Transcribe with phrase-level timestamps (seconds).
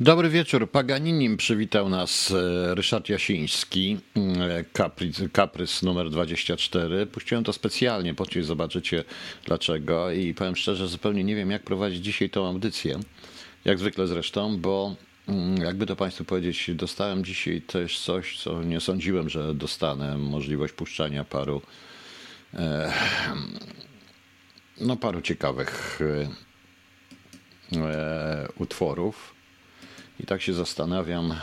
[0.00, 0.70] Dobry wieczór.
[0.70, 7.06] Paganinim przywitał nas e, Ryszard Jasiński, e, kaprys, kaprys numer 24.
[7.06, 9.04] Puściłem to specjalnie, później zobaczycie
[9.44, 13.00] dlaczego i powiem szczerze, zupełnie nie wiem jak prowadzić dzisiaj tą audycję,
[13.64, 14.96] jak zwykle zresztą, bo
[15.28, 20.72] mm, jakby to Państwu powiedzieć, dostałem dzisiaj też coś, co nie sądziłem, że dostanę, możliwość
[20.72, 21.62] puszczania paru
[22.54, 22.92] e,
[24.80, 26.00] no paru ciekawych
[28.58, 29.37] utworów
[30.20, 31.34] i tak się zastanawiam,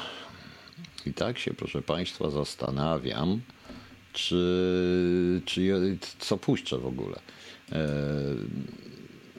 [1.06, 3.42] i tak się, proszę Państwa, zastanawiam,
[4.14, 7.20] czy, czy co puszczę w ogóle.
[7.72, 7.88] E,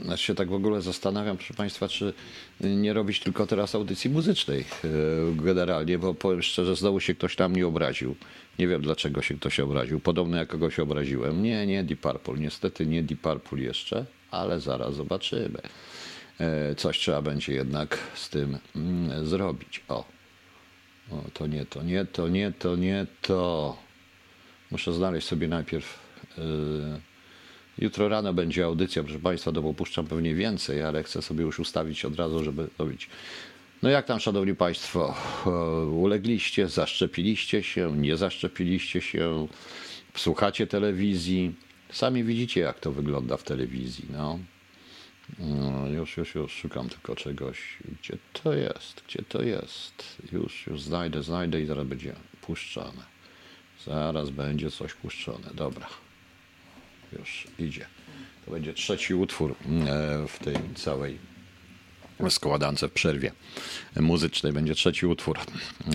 [0.03, 2.13] znaczy się tak w ogóle zastanawiam, proszę Państwa, czy
[2.61, 4.89] nie robić tylko teraz audycji muzycznej e,
[5.37, 8.17] generalnie, bo powiem szczerze, znowu się ktoś tam nie obraził.
[8.59, 10.01] Nie wiem dlaczego się ktoś obraził.
[10.01, 11.43] Podobno jak kogoś obraziłem.
[11.43, 12.35] Nie, nie Deep Purple.
[12.35, 15.59] Niestety nie Deep Purple jeszcze, ale zaraz zobaczymy.
[16.41, 19.83] E, coś trzeba będzie jednak z tym mm, zrobić.
[19.89, 20.05] O,
[21.11, 23.77] o to nie to, nie to, nie to, nie to.
[24.71, 25.99] Muszę znaleźć sobie najpierw.
[26.39, 26.43] E,
[27.79, 32.05] jutro rano będzie audycja, proszę Państwa, to opuszczam pewnie więcej, ale chcę sobie już ustawić
[32.05, 33.09] od razu, żeby robić.
[33.83, 35.15] No jak tam, Szanowni Państwo,
[35.93, 39.49] ulegliście, zaszczepiliście się, nie zaszczepiliście się,
[40.15, 41.55] słuchacie telewizji,
[41.91, 44.05] sami widzicie, jak to wygląda w telewizji.
[44.13, 44.39] No.
[45.39, 47.59] No, już, już, już szukam tylko czegoś.
[48.01, 49.03] Gdzie to jest?
[49.09, 50.23] Gdzie to jest?
[50.33, 53.17] Już, już znajdę, znajdę i zaraz będzie puszczone.
[53.87, 55.51] Zaraz będzie coś puszczone.
[55.55, 55.87] Dobra.
[57.19, 57.87] Już idzie.
[58.45, 59.55] To będzie trzeci utwór e,
[60.29, 61.19] w tej całej
[62.29, 63.33] składance w przerwie
[63.97, 64.53] muzycznej.
[64.53, 65.39] Będzie trzeci utwór.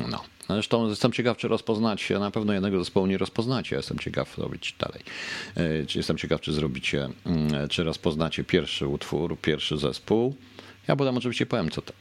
[0.10, 0.24] No.
[0.54, 5.02] Zresztą jestem ciekaw, czy rozpoznacie, na pewno jednego zespołu nie rozpoznacie, jestem ciekaw robić dalej.
[5.58, 10.36] E, jestem ciekaw, czy zrobicie, mm, czy rozpoznacie pierwszy utwór, pierwszy zespół.
[10.88, 11.94] Ja potem oczywiście powiem, co to.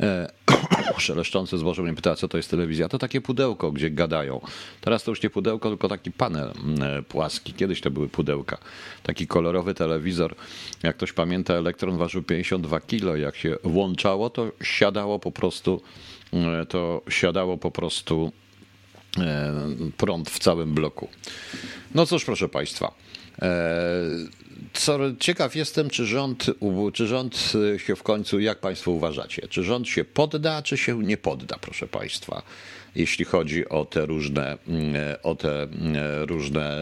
[0.00, 0.30] E,
[0.98, 2.88] szeleszczący zboże mnie pyta, co to jest telewizja.
[2.88, 4.40] To takie pudełko, gdzie gadają.
[4.80, 7.52] Teraz to już nie pudełko, tylko taki panel mm, e, płaski.
[7.52, 8.58] Kiedyś to były pudełka.
[9.02, 10.34] Taki kolorowy telewizor.
[10.82, 13.16] Jak ktoś pamięta, elektron ważył 52 kilo.
[13.16, 16.19] Jak się włączało, to siadało po prostu E,
[16.68, 18.32] to siadało po prostu
[19.18, 19.52] e,
[19.96, 21.08] prąd w całym bloku.
[21.94, 22.94] No cóż, proszę Państwa.
[23.42, 23.50] E,
[24.72, 26.46] co, ciekaw jestem, czy rząd,
[26.92, 31.16] czy rząd się w końcu, jak Państwo uważacie, czy rząd się podda, czy się nie
[31.16, 32.42] podda, proszę Państwa,
[32.94, 34.58] jeśli chodzi o te różne,
[35.22, 35.68] o te
[36.26, 36.78] różne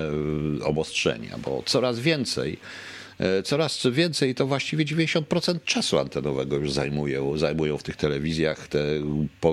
[0.62, 2.97] obostrzenia, bo coraz więcej E,
[3.44, 8.84] coraz więcej, to właściwie 90% czasu antenowego już zajmują, zajmują w tych telewizjach, te,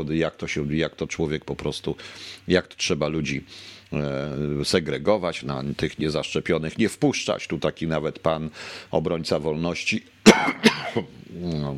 [0.09, 1.95] jak, to się, jak to człowiek po prostu,
[2.47, 3.43] jak to trzeba ludzi
[3.93, 7.47] e, segregować, na tych niezaszczepionych nie wpuszczać.
[7.47, 8.49] Tu taki nawet pan
[8.91, 10.03] obrońca wolności
[11.61, 11.77] no,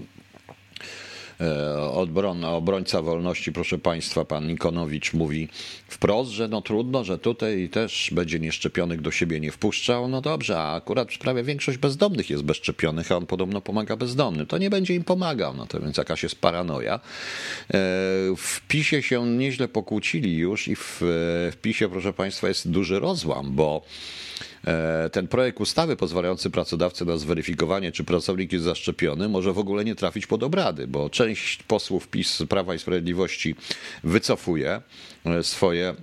[1.41, 5.47] E, obron, obrońca wolności, proszę Państwa, pan Nikonowicz mówi
[5.87, 10.07] wprost, że no trudno, że tutaj też będzie nieszczepionych do siebie nie wpuszczał.
[10.07, 14.47] No dobrze, a akurat prawie większość bezdomnych jest bezszczepionych, a on podobno pomaga bezdomnym.
[14.47, 16.95] To nie będzie im pomagał, no to więc jakaś jest paranoja.
[16.95, 16.99] E,
[18.37, 20.97] w PiSie się nieźle pokłócili już i w,
[21.51, 23.81] w PiSie, proszę Państwa, jest duży rozłam, bo
[25.11, 29.95] ten projekt ustawy pozwalający pracodawcy na zweryfikowanie, czy pracownik jest zaszczepiony, może w ogóle nie
[29.95, 33.55] trafić pod obrady, bo część posłów PiS Prawa i Sprawiedliwości
[34.03, 34.81] wycofuje
[35.25, 35.95] e, swoje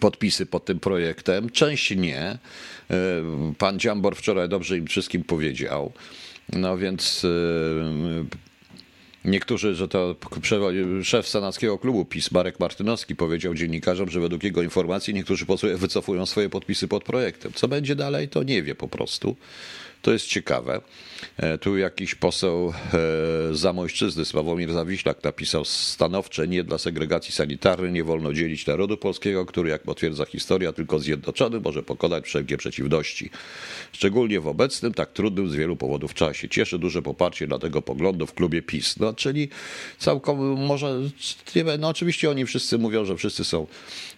[0.00, 2.20] podpisy pod tym projektem, część nie.
[2.20, 2.38] E,
[3.58, 5.92] pan Dziambor wczoraj dobrze im wszystkim powiedział.
[6.52, 7.26] No więc
[9.26, 10.16] Niektórzy, że to
[11.02, 16.26] szef senackiego klubu PiS, Marek Martynowski, powiedział dziennikarzom, że według jego informacji niektórzy posłowie wycofują
[16.26, 17.52] swoje podpisy pod projektem.
[17.54, 19.36] Co będzie dalej, to nie wie po prostu.
[20.06, 20.80] To jest ciekawe.
[21.36, 22.72] E, tu jakiś poseł
[23.50, 29.46] e, Zamojszczyzny, Sławomir Zawiślak, napisał stanowcze nie dla segregacji sanitarnej, nie wolno dzielić narodu polskiego,
[29.46, 33.30] który, jak potwierdza historia, tylko zjednoczony może pokonać wszelkie przeciwności.
[33.92, 36.48] Szczególnie w obecnym, tak trudnym z wielu powodów czasie.
[36.48, 38.98] Cieszy duże poparcie dla tego poglądu w klubie PiS.
[38.98, 39.48] No, czyli
[39.98, 41.00] całkowicie, może,
[41.78, 43.66] no oczywiście oni wszyscy mówią, że wszyscy są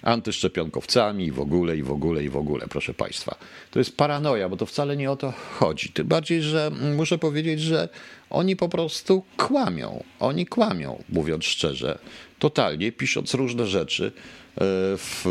[0.03, 3.39] antyszczepionkowcami i w ogóle, i w ogóle, i w ogóle, proszę Państwa.
[3.71, 5.78] To jest paranoja, bo to wcale nie o to chodzi.
[5.87, 7.89] Tym bardziej, że muszę powiedzieć, że
[8.31, 10.05] oni po prostu kłamią.
[10.21, 11.99] Oni kłamią, mówiąc szczerze,
[12.39, 14.61] totalnie, pisząc różne rzeczy e,
[14.97, 15.25] w,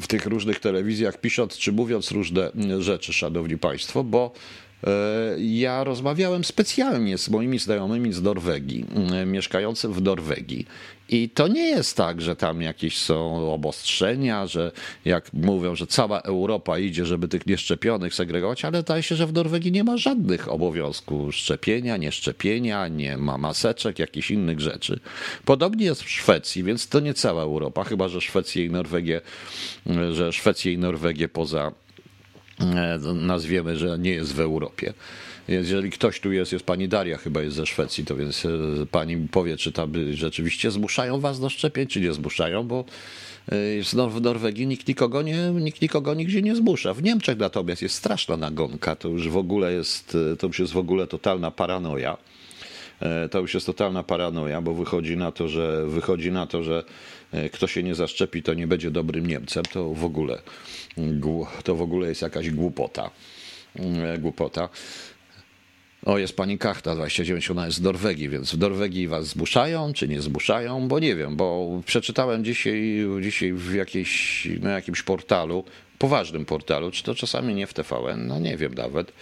[0.00, 4.32] w tych różnych telewizjach, pisząc czy mówiąc różne rzeczy, szanowni państwo, bo
[5.38, 8.84] ja rozmawiałem specjalnie z moimi znajomymi z Norwegii,
[9.26, 10.66] mieszkającym w Norwegii.
[11.12, 14.72] I to nie jest tak, że tam jakieś są obostrzenia, że
[15.04, 19.32] jak mówią, że cała Europa idzie, żeby tych nieszczepionych segregować, ale zdaje się, że w
[19.32, 25.00] Norwegii nie ma żadnych obowiązków szczepienia, nieszczepienia, nie ma maseczek, jakichś innych rzeczy.
[25.44, 29.20] Podobnie jest w Szwecji, więc to nie cała Europa, chyba że Szwecję i Norwegię,
[30.12, 31.72] że Szwecję i Norwegię poza
[32.60, 34.92] e, nazwiemy, że nie jest w Europie.
[35.48, 38.48] Jeżeli ktoś tu jest, jest pani Daria, chyba jest ze Szwecji, to więc e,
[38.90, 42.84] pani powie, czy tam rzeczywiście zmuszają was do szczepień, czy nie zmuszają, bo
[43.96, 46.94] e, w Norwegii nikt nikogo, nie, nikt nikogo nigdzie nie zmusza.
[46.94, 50.72] W Niemczech natomiast jest straszna nagonka, to już w ogóle jest, e, to już jest
[50.72, 52.16] w ogóle totalna paranoja.
[53.30, 56.84] To już jest totalna paranoja, bo wychodzi na to, że wychodzi na to, że
[57.52, 59.64] kto się nie zaszczepi, to nie będzie dobrym Niemcem.
[59.64, 60.42] To w ogóle
[61.64, 63.10] to w ogóle jest jakaś głupota.
[64.18, 64.68] Głupota.
[66.06, 70.08] O, jest pani Kachta 29, ona jest z Norwegii, więc w Norwegii was zmuszają, czy
[70.08, 75.64] nie zmuszają, bo nie wiem, bo przeczytałem dzisiaj, dzisiaj w jakiejś, na jakimś portalu,
[75.98, 79.12] poważnym portalu, czy to czasami nie w TVN, no nie wiem nawet.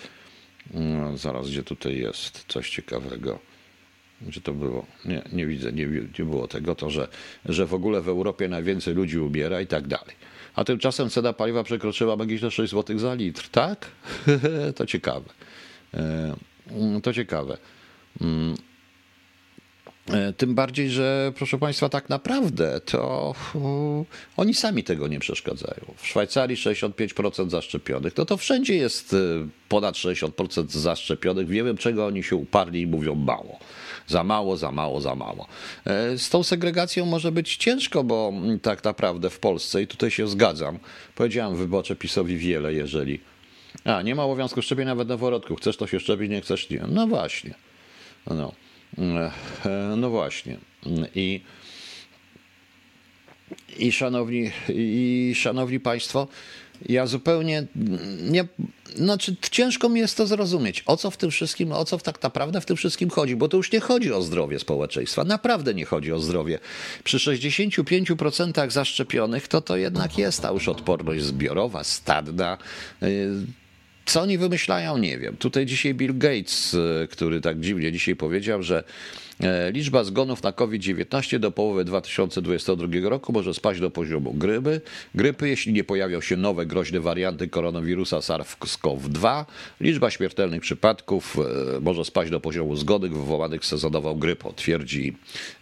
[0.75, 3.38] No, zaraz, gdzie tutaj jest coś ciekawego.
[4.23, 4.87] Gdzie to było?
[5.05, 5.87] Nie, nie widzę, nie,
[6.19, 7.09] nie było tego, to że,
[7.44, 10.15] że w ogóle w Europie najwięcej ludzi umiera i tak dalej.
[10.55, 13.87] A tymczasem cena paliwa przekroczyła magiczne 6 zł za litr, tak?
[14.77, 15.29] to ciekawe.
[16.72, 17.56] Mm, to ciekawe.
[18.20, 18.55] Mm.
[20.12, 23.34] E, tym bardziej, że proszę Państwa, tak naprawdę to
[24.37, 25.94] oni sami tego nie przeszkadzają.
[25.96, 29.17] W Szwajcarii 65% zaszczepionych, no to wszędzie jest e,
[29.69, 31.49] ponad 60% zaszczepionych.
[31.49, 33.58] Wiemy, czego oni się uparli i mówią mało.
[34.06, 35.46] Za mało, za mało, za mało.
[35.84, 38.32] E, z tą segregacją może być ciężko, bo
[38.62, 40.78] tak naprawdę w Polsce, i tutaj się zgadzam,
[41.14, 43.20] powiedziałem wyborcze PiSowi wiele, jeżeli
[43.85, 45.56] a, nie ma obowiązku szczepienia nawet noworodku.
[45.56, 46.85] Chcesz to się szczepić, nie chcesz nie.
[46.88, 47.55] No właśnie.
[48.27, 48.53] No,
[49.97, 50.56] no właśnie.
[51.15, 51.41] I,
[53.79, 56.29] i, szanowni, I szanowni Państwo,
[56.88, 57.67] ja zupełnie
[58.23, 58.44] nie.
[58.94, 62.61] Znaczy, ciężko mi jest to zrozumieć, o co w tym wszystkim, o co tak naprawdę
[62.61, 65.25] w tym wszystkim chodzi, bo to już nie chodzi o zdrowie społeczeństwa.
[65.25, 66.59] Naprawdę nie chodzi o zdrowie.
[67.05, 72.59] Przy 65% zaszczepionych to to jednak jest ta już odporność zbiorowa, stadna.
[74.11, 75.37] Y, co oni wymyślają, nie wiem.
[75.37, 78.85] Tutaj dzisiaj Bill Gates, e, który tak dziwnie dzisiaj powiedział, że
[79.73, 84.81] liczba zgonów na COVID-19 do połowy 2022 roku może spaść do poziomu grypy,
[85.15, 89.45] grypy, jeśli nie pojawią się nowe groźne warianty koronawirusa SARS-CoV-2.
[89.81, 91.39] Liczba śmiertelnych przypadków
[91.77, 95.17] e, może spaść do poziomu zgonów wywołanych sezonową grypą, twierdzi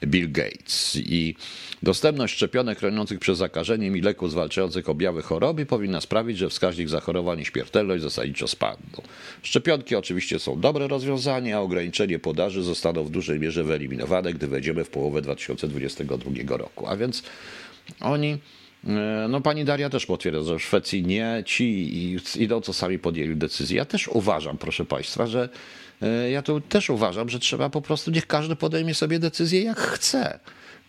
[0.04, 0.96] Bill Gates.
[0.96, 1.34] I
[1.82, 7.40] dostępność szczepionek chroniących przed zakażeniem i leków zwalczających objawy choroby powinna sprawić, że wskaźnik zachorowań
[7.40, 9.02] i śmiertelność zasadniczo spadną.
[9.42, 14.84] Szczepionki oczywiście są dobre rozwiązanie, a ograniczenie podaży zostaną w dużej mierze wyeliminowane, gdy wejdziemy
[14.84, 16.86] w połowę 2022 roku.
[16.86, 17.22] A więc
[18.00, 18.38] oni.
[18.88, 23.36] E, no, pani Daria też potwierdza, że w Szwecji nie, ci idą, co sami podjęli
[23.36, 23.76] decyzję.
[23.76, 25.48] Ja też uważam, proszę Państwa, że
[26.02, 29.78] e, ja tu też uważam, że trzeba po prostu, niech każdy podejmie sobie decyzję jak
[29.78, 30.38] chce.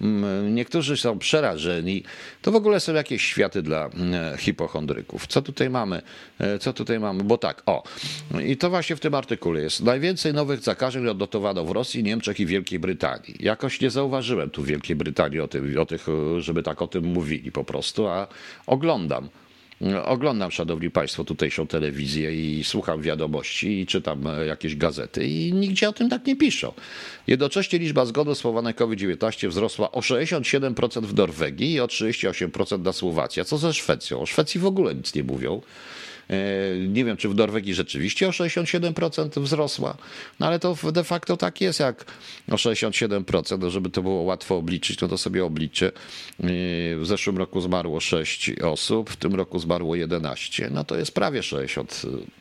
[0.02, 2.04] Mm, niektórzy są przerażeni.
[2.42, 5.28] To w ogóle są jakieś światy dla mm, hipochondryków.
[5.28, 6.02] Co tutaj mamy?
[6.40, 7.24] E, co tutaj mamy?
[7.24, 7.84] Bo tak, o.
[8.46, 9.84] I to właśnie w tym artykule jest.
[9.84, 13.36] Najwięcej nowych zakażeń odnotowano w Rosji, Niemczech i Wielkiej Brytanii.
[13.40, 16.08] Jakoś nie zauważyłem tu Wielkiej Brytanii o tym, o tych,
[16.40, 18.28] żeby tak o tym mówili po prostu, a
[18.68, 19.30] oglądam.
[20.06, 25.90] Oglądam, szanowni państwo, tutejszą telewizję i słucham wiadomości i czytam e, jakieś gazety i nigdzie
[25.90, 26.74] o tym tak nie piszą.
[27.28, 33.42] Jednocześnie liczba zgonów spowodowanych COVID-19 wzrosła o 67% w Norwegii i o 38% na Słowacji.
[33.42, 34.22] A co ze Szwecją?
[34.22, 35.62] O Szwecji w ogóle nic nie mówią.
[36.30, 39.98] E, nie wiem, czy w Norwegii rzeczywiście o 67% wzrosła,
[40.40, 42.06] no ale to de facto tak jest, jak
[42.52, 45.88] o 67%, no żeby to było łatwo obliczyć, no to sobie obliczę.
[45.88, 45.92] E,
[46.96, 51.44] w zeszłym roku zmarło 6 osób, w tym roku zmarło 11, no to jest prawie
[51.44, 52.40] 60 e,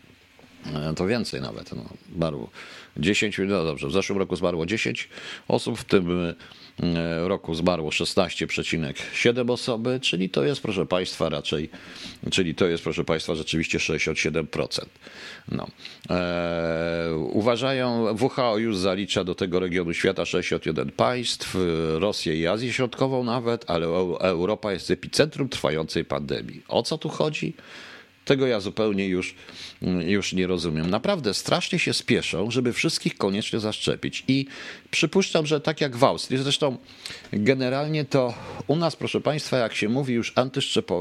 [0.96, 1.72] to więcej nawet.
[1.72, 1.84] No,
[2.16, 2.50] zmarło
[2.96, 5.08] 10, no dobrze, w zeszłym roku zmarło 10
[5.48, 6.34] osób, w tym
[6.82, 11.70] E, roku zmarło 16,7 osoby, czyli to jest, proszę Państwa, raczej,
[12.30, 14.86] czyli to jest, proszę Państwa, rzeczywiście 67%.
[15.48, 15.66] No.
[16.10, 21.56] E, uważają, WHO już zalicza do tego regionu świata 61 państw,
[21.94, 23.86] Rosję i Azję Środkową nawet, ale
[24.20, 26.62] Europa jest epicentrum trwającej pandemii.
[26.68, 27.54] O co tu chodzi?
[28.28, 29.34] Tego ja zupełnie już,
[30.06, 30.90] już nie rozumiem.
[30.90, 34.24] Naprawdę strasznie się spieszą, żeby wszystkich koniecznie zaszczepić.
[34.28, 34.46] I
[34.90, 36.76] przypuszczam, że tak jak w Austrii, zresztą
[37.32, 38.34] generalnie to
[38.66, 40.32] u nas, proszę Państwa, jak się mówi już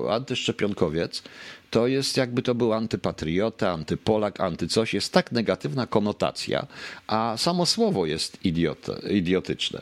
[0.10, 1.24] antyszczepionkowiec,
[1.70, 4.94] to jest jakby to był antypatriota, antypolak, antycoś.
[4.94, 6.68] Jest tak negatywna konotacja,
[7.08, 9.82] a samo słowo jest idiota, idiotyczne.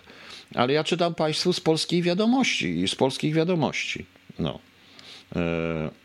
[0.56, 4.06] Ale ja czytam Państwu z polskiej wiadomości i z polskich wiadomości.
[4.40, 4.60] No.
[5.36, 6.05] E,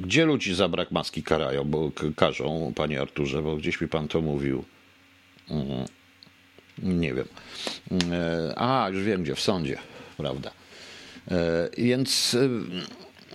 [0.00, 4.20] gdzie ludzi za brak maski karają, bo każą, panie Arturze, bo gdzieś mi pan to
[4.20, 4.64] mówił.
[5.50, 5.84] Mm,
[6.82, 7.28] nie wiem.
[8.12, 9.78] E, a, już wiem gdzie, w sądzie,
[10.16, 10.50] prawda.
[11.78, 12.36] Więc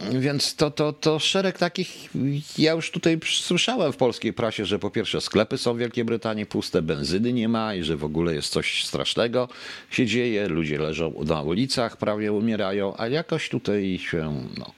[0.10, 2.10] więc to, to, to szereg takich,
[2.58, 6.46] ja już tutaj słyszałem w polskiej prasie, że po pierwsze sklepy są w Wielkiej Brytanii
[6.46, 9.50] puste, benzyny nie ma i że w ogóle jest coś strasznego
[9.92, 14.72] się dzieje, ludzie leżą na ulicach, prawie umierają, a jakoś tutaj się, no,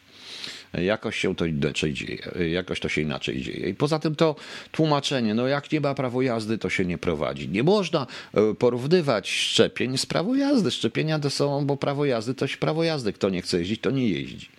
[0.82, 3.70] jakoś się to inaczej dzieje, jakoś to się inaczej dzieje.
[3.70, 4.36] I poza tym to
[4.72, 7.50] tłumaczenie, no jak nie ma prawo jazdy, to się nie prowadzi.
[7.50, 10.72] Nie można e, porównywać szczepień z prawo jazdy.
[10.72, 13.14] Szczepienia to są, bo prawo jazdy to się prawo jazdy.
[13.14, 14.50] Kto nie chce jeździć, to nie jeździ.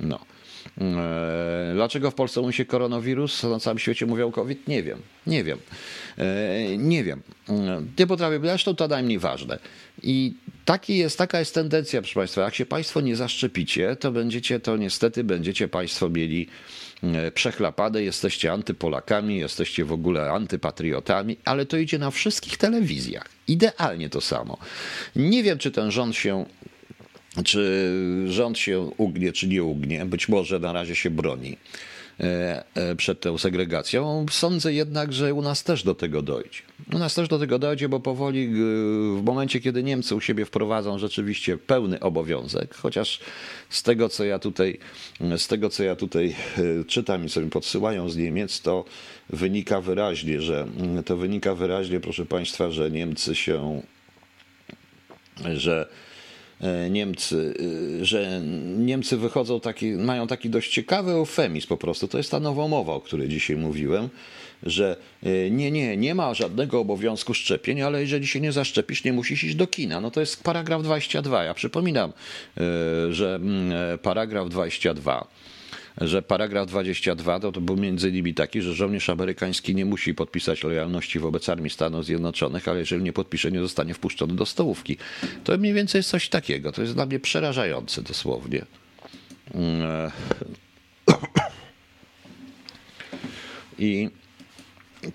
[0.00, 0.18] No.
[0.80, 4.68] E, dlaczego w Polsce mówi się koronawirus, na całym świecie mówią COVID?
[4.68, 4.98] Nie wiem.
[5.26, 5.58] Nie wiem.
[6.18, 7.22] E, nie wiem.
[7.98, 9.58] Nie potrafię, zresztą to najmniej ważne.
[10.02, 10.34] I
[10.70, 12.42] taki jest, taka jest tendencja, proszę Państwa.
[12.42, 16.48] Jak się Państwo nie zaszczepicie, to będziecie, to niestety będziecie Państwo mieli
[17.34, 23.28] przechlapane, jesteście antypolakami, jesteście w ogóle antypatriotami, ale to idzie na wszystkich telewizjach.
[23.48, 24.58] Idealnie to samo.
[25.16, 26.44] Nie wiem, czy ten rząd się
[27.44, 27.92] czy
[28.26, 30.06] rząd się ugnie, czy nie ugnie.
[30.06, 31.99] Być może na razie się broni e, e,
[32.96, 34.26] przed tą segregacją.
[34.30, 36.60] Sądzę jednak, że u nas też do tego dojdzie.
[36.92, 38.48] U nas też do tego dojdzie, bo powoli
[39.16, 43.20] w momencie, kiedy Niemcy u siebie wprowadzą rzeczywiście pełny obowiązek, chociaż
[43.70, 44.78] z tego, co ja tutaj,
[45.36, 48.84] z tego, co ja tutaj e, czytam i mi podsyłają z Niemiec, to
[49.30, 50.66] wynika wyraźnie, że
[51.04, 53.82] to wynika wyraźnie, proszę Państwa, że Niemcy się,
[55.54, 56.09] że E,
[56.90, 57.54] Niemcy,
[58.00, 58.40] e, że
[58.78, 62.08] Niemcy wychodzą taki, mają taki dość ciekawy eufemizm po prostu.
[62.08, 64.08] To jest ta nowa mowa, o której dzisiaj mówiłem,
[64.62, 69.12] że e, nie, nie, nie ma żadnego obowiązku szczepień, ale jeżeli się nie zaszczepisz, nie
[69.12, 70.00] musisz iść do kina.
[70.00, 71.44] No to jest paragraf 22.
[71.44, 72.12] Ja przypominam,
[73.10, 75.26] że mm, paragraf 22
[75.98, 80.62] że paragraf 22 to, to był między innymi taki, że żołnierz amerykański nie musi podpisać
[80.62, 84.96] lojalności wobec Armii Stanów Zjednoczonych, ale jeżeli nie podpisze, nie zostanie wpuszczony do stołówki.
[85.44, 86.72] To mniej więcej jest coś takiego.
[86.72, 88.64] To jest dla mnie przerażające dosłownie.
[89.54, 90.10] Mm,
[93.78, 94.10] I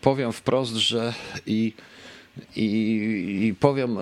[0.02, 1.14] powiem wprost, że
[1.46, 1.74] i
[2.56, 3.98] i, I, powiem,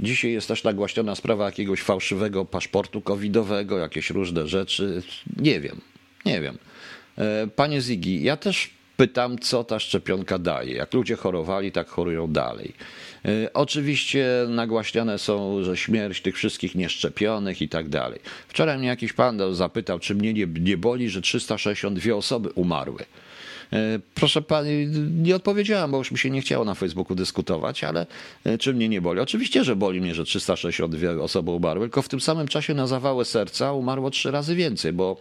[0.00, 5.02] dzisiaj jest też nagłaśniona sprawa jakiegoś fałszywego paszportu covidowego, jakieś różne rzeczy.
[5.36, 5.80] Nie wiem.
[6.24, 6.58] Nie wiem.
[7.18, 10.74] E, panie Zigi, ja też pytam, co ta szczepionka daje.
[10.74, 12.72] Jak ludzie chorowali, tak chorują dalej.
[13.24, 18.20] E, oczywiście nagłaśniane są, że śmierć tych wszystkich nieszczepionych i tak dalej.
[18.48, 23.04] Wczoraj mnie jakiś pan zapytał, czy mnie nie, nie boli, że 362 osoby umarły.
[23.72, 24.86] E, proszę pani,
[25.22, 28.06] nie odpowiedziałam, bo już mi się nie chciało na Facebooku dyskutować, ale
[28.44, 29.20] e, czy mnie nie boli?
[29.20, 33.24] Oczywiście, że boli mnie, że 362 osoby umarły, tylko w tym samym czasie na zawałe
[33.24, 35.16] serca umarło trzy razy więcej, bo,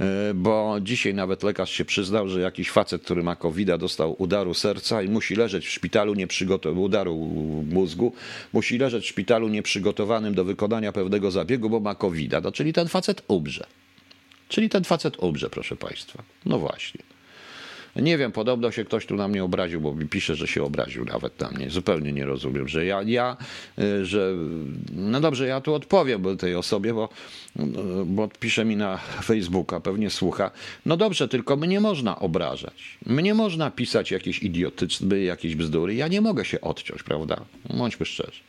[0.00, 4.54] e, bo dzisiaj nawet lekarz się przyznał, że jakiś facet, który ma covid dostał udaru
[4.54, 7.16] serca i musi leżeć w szpitalu nieprzygotowanym, udaru
[7.70, 8.12] mózgu,
[8.52, 12.88] musi leżeć w szpitalu nieprzygotowanym do wykonania pewnego zabiegu, bo ma covid no, czyli ten
[12.88, 13.66] facet umrze.
[14.48, 16.22] Czyli ten facet umrze, proszę Państwa.
[16.46, 17.11] No właśnie.
[17.96, 21.04] Nie wiem, podobno się ktoś tu na mnie obraził, bo mi pisze, że się obraził
[21.04, 21.70] nawet na mnie.
[21.70, 23.36] Zupełnie nie rozumiem, że ja, ja
[23.78, 24.32] y, że
[24.92, 27.08] no dobrze, ja tu odpowiem tej osobie, bo,
[28.06, 30.50] bo pisze mi na Facebooka, pewnie słucha.
[30.86, 32.98] No dobrze, tylko mnie można obrażać.
[33.06, 35.94] Mnie można pisać jakieś idiotyczne, jakieś bzdury.
[35.94, 37.36] Ja nie mogę się odciąć, prawda?
[37.74, 38.40] Bądźmy szczerzy.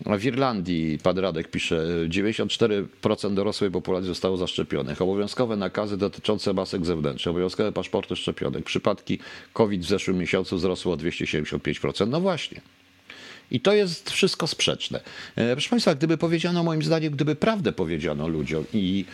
[0.00, 5.02] W Irlandii, pan Radek pisze, 94% dorosłej populacji zostało zaszczepionych.
[5.02, 8.64] Obowiązkowe nakazy dotyczące masek zewnętrznych, obowiązkowe paszporty szczepionek.
[8.64, 9.18] Przypadki
[9.52, 12.08] COVID w zeszłym miesiącu wzrosło o 275%.
[12.08, 12.60] No właśnie.
[13.50, 15.00] I to jest wszystko sprzeczne.
[15.36, 19.04] E, proszę Państwa, gdyby powiedziano, moim zdaniem, gdyby prawdę powiedziano ludziom i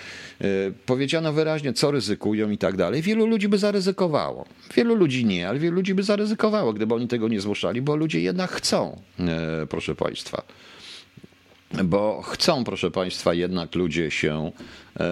[0.41, 0.45] e,
[0.87, 4.47] powiedziano wyraźnie, co ryzykują i tak dalej, wielu ludzi by zaryzykowało.
[4.75, 8.21] Wielu ludzi nie, ale wielu ludzi by zaryzykowało, gdyby oni tego nie zmuszali, bo ludzie
[8.21, 10.43] jednak chcą, e, proszę Państwa
[11.85, 14.53] bo chcą, proszę Państwa, jednak ludzie się
[15.01, 15.05] e,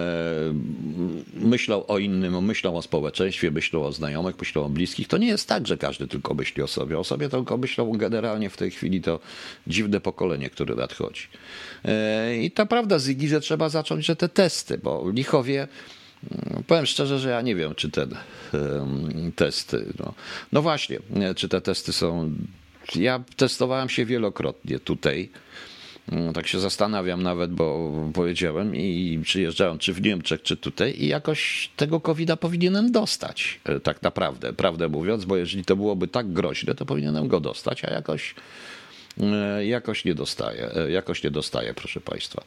[1.33, 5.07] myślą o innym, myślą o społeczeństwie, myślą o znajomych, myślą o bliskich.
[5.07, 6.99] To nie jest tak, że każdy tylko myśli o sobie.
[6.99, 9.19] O sobie tylko myślą generalnie w tej chwili to
[9.67, 11.27] dziwne pokolenie, które nadchodzi.
[11.85, 15.67] E, I ta prawda, Zygi, że trzeba zacząć, że te testy, bo lichowie
[16.67, 18.15] Powiem szczerze, że ja nie wiem, czy ten
[19.35, 19.85] testy.
[19.99, 20.13] No,
[20.51, 20.99] no właśnie,
[21.35, 22.31] czy te testy są.
[22.95, 25.29] Ja testowałem się wielokrotnie tutaj.
[26.09, 31.07] Mm, tak się zastanawiam nawet, bo powiedziałem i przyjeżdżałem czy w Niemczech, czy tutaj i
[31.07, 36.33] jakoś tego covid powinienem dostać, e, tak naprawdę, prawdę mówiąc, bo jeżeli to byłoby tak
[36.33, 38.35] groźne, to powinienem go dostać, a jakoś,
[39.21, 42.43] e, jakoś nie dostaję, e, jakoś nie dostaję, proszę Państwa.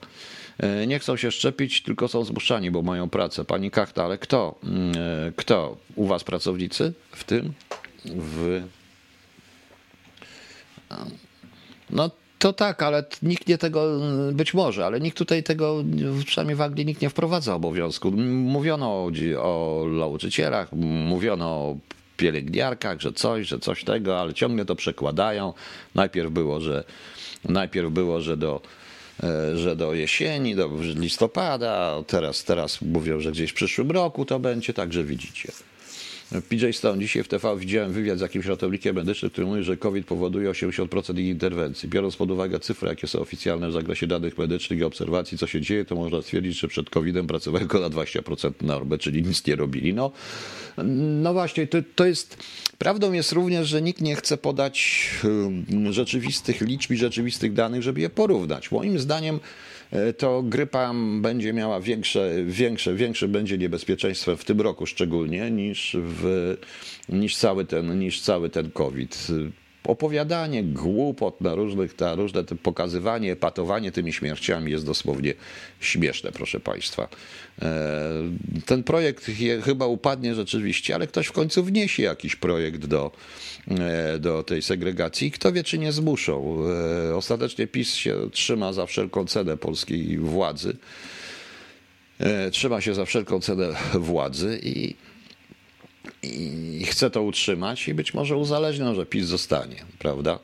[0.87, 3.45] Nie chcą się szczepić, tylko są zmuszani, bo mają pracę.
[3.45, 4.55] Pani Kachta, ale kto?
[4.65, 4.93] Mm,
[5.37, 5.77] kto?
[5.95, 7.53] U Was pracownicy w tym?
[8.05, 8.63] W...
[11.91, 12.11] No
[12.45, 14.01] to tak, ale nikt nie tego,
[14.33, 15.85] być może, ale nikt tutaj tego,
[16.27, 18.11] przynajmniej w Anglii nikt nie wprowadza obowiązku.
[18.11, 21.77] Mówiono o, o nauczycielach, mówiono o
[22.17, 25.53] pielęgniarkach, że coś, że coś tego, ale ciągle to przekładają.
[25.95, 26.85] Najpierw było, że
[27.45, 28.61] najpierw było, że do
[29.23, 34.39] e, że do jesieni, do listopada, teraz, teraz mówią, że gdzieś w przyszłym roku to
[34.39, 35.53] będzie, także widzicie.
[36.33, 39.77] W PJ Stone dzisiaj w TV widziałem wywiad z jakimś ratownikiem medycznym, który mówi, że
[39.77, 41.89] COVID powoduje 80% ich interwencji.
[41.89, 45.61] Biorąc pod uwagę cyfry, jakie są oficjalne w zakresie danych medycznych i obserwacji, co się
[45.61, 49.57] dzieje, to można stwierdzić, że przed COVID-em pracowali tylko na 20% normę, czyli nic nie
[49.57, 49.95] robili.
[49.95, 50.13] No,
[51.23, 52.37] no właśnie, to, to jest.
[52.79, 58.01] Prawdą jest również, że nikt nie chce podać hmm, rzeczywistych liczb i rzeczywistych danych, żeby
[58.01, 58.71] je porównać.
[58.71, 59.41] Moim zdaniem,
[59.95, 65.97] E, to grypa będzie miała większe, większe, większe będzie niebezpieczeństwo w tym roku szczególnie niż,
[66.21, 66.57] w,
[67.09, 69.29] niż, cały, ten, niż cały ten COVID
[69.85, 75.35] opowiadanie głupot na różnych, ta różne pokazywanie, patowanie tymi śmierciami jest dosłownie
[75.81, 77.09] śmieszne, proszę Państwa.
[77.63, 77.69] E,
[78.67, 79.31] ten projekt
[79.65, 83.11] chyba upadnie rzeczywiście, ale ktoś w końcu wniesie jakiś projekt do,
[83.69, 85.31] e, do tej segregacji.
[85.31, 86.59] Kto wie, czy nie zmuszą.
[87.11, 90.77] E, ostatecznie PiS się trzyma za wszelką cenę polskiej władzy.
[92.53, 94.95] Trzyma się za wszelką cenę władzy i
[96.25, 100.39] i chce to utrzymać i być może uzależnią, że PiS zostanie, prawda?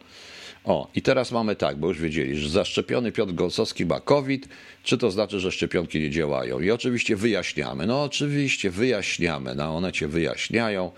[0.64, 4.48] O, i teraz mamy tak, bo już wiedzieli, że zaszczepiony Piotr Gąsowski ma COVID,
[4.82, 6.60] czy to znaczy, że szczepionki nie działają?
[6.60, 10.90] I oczywiście wyjaśniamy, no oczywiście wyjaśniamy, na one cię wyjaśniają,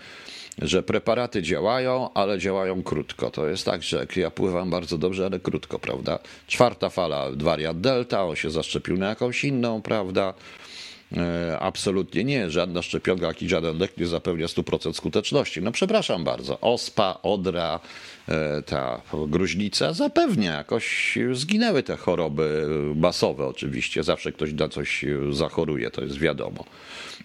[0.61, 3.31] że preparaty działają, ale działają krótko.
[3.31, 6.19] To jest tak, że ja pływam bardzo dobrze, ale krótko, prawda?
[6.47, 10.33] Czwarta fala, wariant delta, on się zaszczepił na jakąś inną, prawda?
[11.17, 12.49] E, absolutnie nie.
[12.49, 15.61] Żadna szczepionka, jak i żaden lek nie zapewnia 100% skuteczności.
[15.61, 16.59] No przepraszam bardzo.
[16.59, 17.79] Ospa, odra,
[18.29, 20.53] e, ta gruźlica zapewnia.
[20.53, 24.03] Jakoś zginęły te choroby masowe oczywiście.
[24.03, 26.65] Zawsze ktoś na coś zachoruje, to jest wiadomo.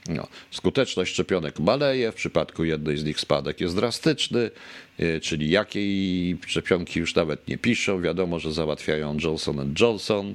[0.08, 0.26] No.
[0.50, 4.50] Skuteczność szczepionek maleje, w przypadku jednej z nich spadek jest drastyczny,
[4.98, 8.00] e, czyli jakiej szczepionki już nawet nie piszą.
[8.00, 10.34] Wiadomo, że załatwiają Johnson Johnson.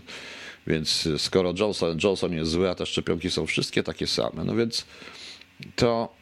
[0.67, 4.85] Więc skoro Johnson Johnson jest zły, a te szczepionki są wszystkie takie same, no więc
[5.75, 6.13] to,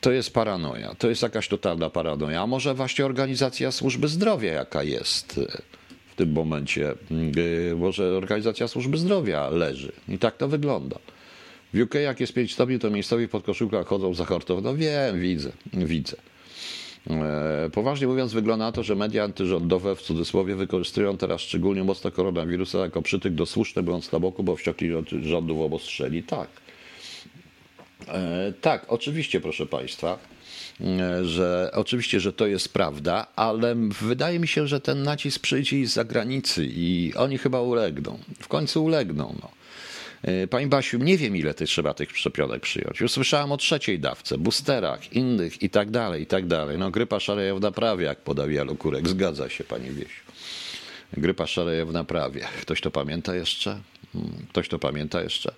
[0.00, 0.94] to jest paranoja.
[0.94, 2.42] To jest jakaś totalna paranoja.
[2.42, 5.40] A może właśnie organizacja służby zdrowia, jaka jest
[6.12, 6.94] w tym momencie,
[7.70, 9.92] y, może organizacja służby zdrowia leży.
[10.08, 10.98] I tak to wygląda.
[11.74, 14.70] W UK jak jest 5 stopni, to miejscowi pod koszulkach chodzą za hartowną.
[14.70, 16.16] No wiem, widzę, widzę.
[17.10, 22.10] E, poważnie mówiąc, wygląda na to, że media antyrządowe w cudzysłowie wykorzystują teraz szczególnie mocno
[22.10, 24.90] koronawirusa jako przytyk do słuszny błąd na boku, bo wściekli
[25.22, 26.22] rządów obostrzeli.
[26.22, 26.48] Tak.
[28.08, 30.18] E, tak, oczywiście, proszę Państwa,
[30.80, 35.86] e, że oczywiście, że to jest prawda, ale wydaje mi się, że ten nacisk przyjdzie
[35.86, 38.18] z zagranicy i oni chyba ulegną.
[38.40, 39.34] W końcu ulegną.
[39.42, 39.55] No.
[40.26, 43.00] E, Pani Basiu, nie wiem ile tych trzeba tych szczepionek przyjąć.
[43.00, 43.18] Już
[43.52, 46.78] o trzeciej dawce, boosterach, innych i tak dalej, i tak dalej.
[46.78, 49.08] No grypa szaleje w naprawie, jak podał Jalukurek.
[49.08, 50.22] Zgadza się, Pani Wiesiu.
[51.12, 52.44] Grypa szaleje w naprawie.
[52.60, 53.80] Ktoś to pamięta jeszcze?
[54.12, 55.54] Hmm, ktoś to pamięta jeszcze?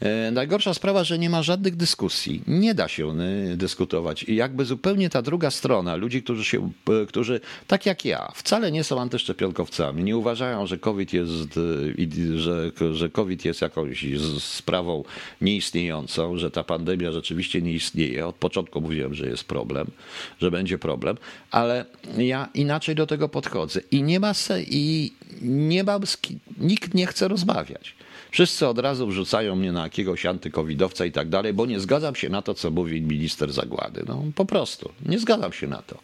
[0.00, 2.42] E, najgorsza sprawa, że nie ma żadnych dyskusji.
[2.46, 4.22] Nie da się e, dyskutować.
[4.22, 6.70] I jakby zupełnie ta druga strona, ludzi, którzy się,
[7.02, 11.58] e, którzy tak jak ja, wcale nie są antyszczepionkowcami, nie uważają, że COVID jest,
[12.36, 14.06] że, że COVID jest jakąś
[14.38, 15.04] sprawą
[15.40, 18.26] nieistniejącą, że ta pandemia rzeczywiście nie istnieje.
[18.26, 19.86] Od początku mówiłem, że jest problem,
[20.40, 21.16] że będzie problem,
[21.50, 21.84] ale
[22.18, 23.80] ja inaczej do tego podchodzę.
[23.90, 26.00] I nie ma se, i nie ma,
[26.58, 27.94] nikt nie chce rozmawiać.
[28.30, 32.28] Wszyscy od razu wrzucają mnie na jakiegoś antykowidowca i tak dalej, bo nie zgadzam się
[32.28, 34.04] na to, co mówi minister Zagłady.
[34.08, 35.98] No po prostu, nie zgadzam się na to.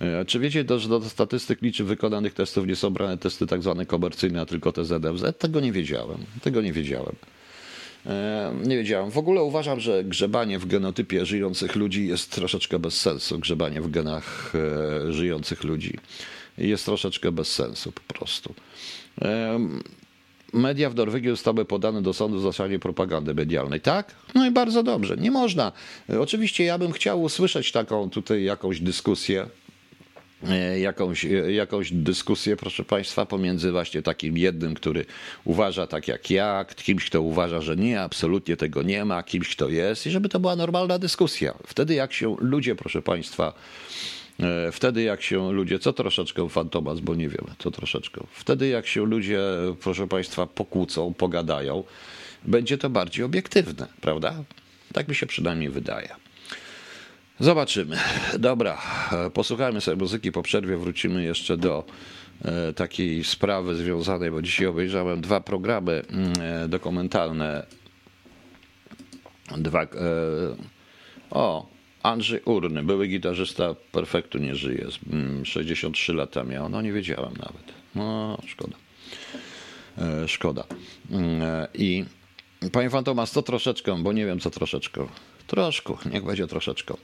[0.00, 3.86] E, czy wiecie, że do statystyk liczb wykonanych testów nie są brane testy tak zwane
[3.86, 5.38] komercyjne, a tylko te ZFZ?
[5.38, 6.18] Tego nie wiedziałem.
[6.42, 7.14] Tego nie wiedziałem.
[8.06, 9.10] E, nie wiedziałem.
[9.10, 13.38] W ogóle uważam, że grzebanie w genotypie żyjących ludzi jest troszeczkę bez sensu.
[13.38, 14.52] Grzebanie w genach
[15.08, 15.98] e, żyjących ludzi
[16.58, 18.54] jest troszeczkę bez sensu po prostu.
[20.52, 24.14] Media w Norwegii zostały podane do sądu za szanie propagandy medialnej, tak?
[24.34, 25.16] No i bardzo dobrze.
[25.16, 25.72] Nie można.
[26.20, 29.46] Oczywiście ja bym chciał usłyszeć taką tutaj jakąś dyskusję,
[30.48, 35.04] e, jakąś, e, jakąś dyskusję, proszę Państwa, pomiędzy właśnie takim jednym, który
[35.44, 39.68] uważa tak jak ja, kimś, kto uważa, że nie, absolutnie tego nie ma, kimś, kto
[39.68, 41.54] jest, i żeby to była normalna dyskusja.
[41.66, 43.52] Wtedy jak się ludzie, proszę Państwa,
[44.72, 48.20] wtedy jak się ludzie, co troszeczkę fantomas, bo nie wiemy, to troszeczkę.
[48.32, 49.40] Wtedy jak się ludzie,
[49.80, 51.84] proszę Państwa, pokłócą, pogadają,
[52.44, 54.34] będzie to bardziej obiektywne, prawda?
[54.92, 56.08] Tak mi się przynajmniej wydaje.
[57.40, 57.96] Zobaczymy.
[58.38, 58.78] Dobra,
[59.12, 61.84] e, posłuchajmy sobie muzyki po przerwie, wrócimy jeszcze do
[62.44, 67.66] e, takiej sprawy związanej, bo dzisiaj obejrzałem dwa programy mm, dokumentalne.
[69.56, 69.86] Dwa.
[71.30, 71.66] O,
[72.06, 74.86] Andrzej Urny, były gitarzysta Perfektu nie żyje,
[75.44, 77.74] 63 mm, lata miał, no nie wiedziałem nawet.
[77.94, 78.76] No, szkoda.
[79.98, 80.64] E, szkoda.
[81.10, 82.04] Mm, e, I
[82.72, 85.06] panie Fantomas, to troszeczkę, bo nie wiem co troszeczkę.
[85.46, 86.94] Troszkę, niech będzie troszeczkę.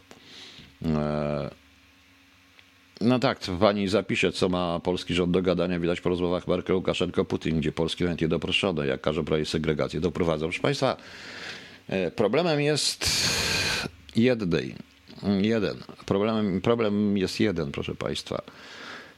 [0.85, 1.51] E,
[3.01, 7.25] no tak, pani zapisze, co ma polski rząd do gadania, widać po rozmowach Merkel, Łukaszenko,
[7.25, 10.47] Putin, gdzie Polski chętnie doproszone, jak każe projekt segregację doprowadzą.
[10.47, 10.97] Proszę Państwa,
[12.17, 13.07] problemem jest
[14.17, 14.75] jednej
[15.41, 15.77] Jeden.
[16.07, 18.43] Problem, problem jest jeden, proszę Państwa.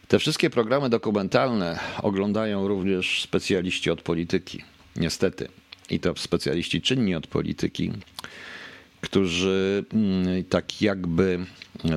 [0.08, 4.62] Te wszystkie programy dokumentalne oglądają również specjaliści od polityki.
[4.96, 5.48] Niestety.
[5.90, 7.92] I to specjaliści czynni od polityki,
[9.00, 11.38] którzy mm, tak jakby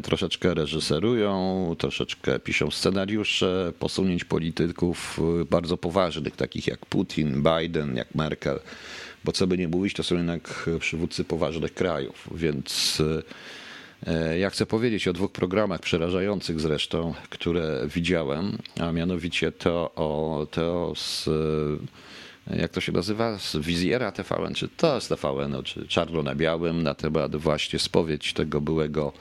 [0.03, 8.59] troszeczkę reżyserują, troszeczkę piszą scenariusze posunięć polityków bardzo poważnych, takich jak Putin, Biden, jak Merkel.
[9.23, 13.23] Bo co by nie mówić, to są jednak przywódcy poważnych krajów, więc E,
[14.39, 20.93] ja chcę powiedzieć o dwóch programach przerażających zresztą, które widziałem, a mianowicie to o, to
[20.95, 26.23] z e, jak to się nazywa, z wizjera TVN, czy to z TVN, czy czarno
[26.23, 29.13] na białym, na temat właśnie spowiedź tego byłego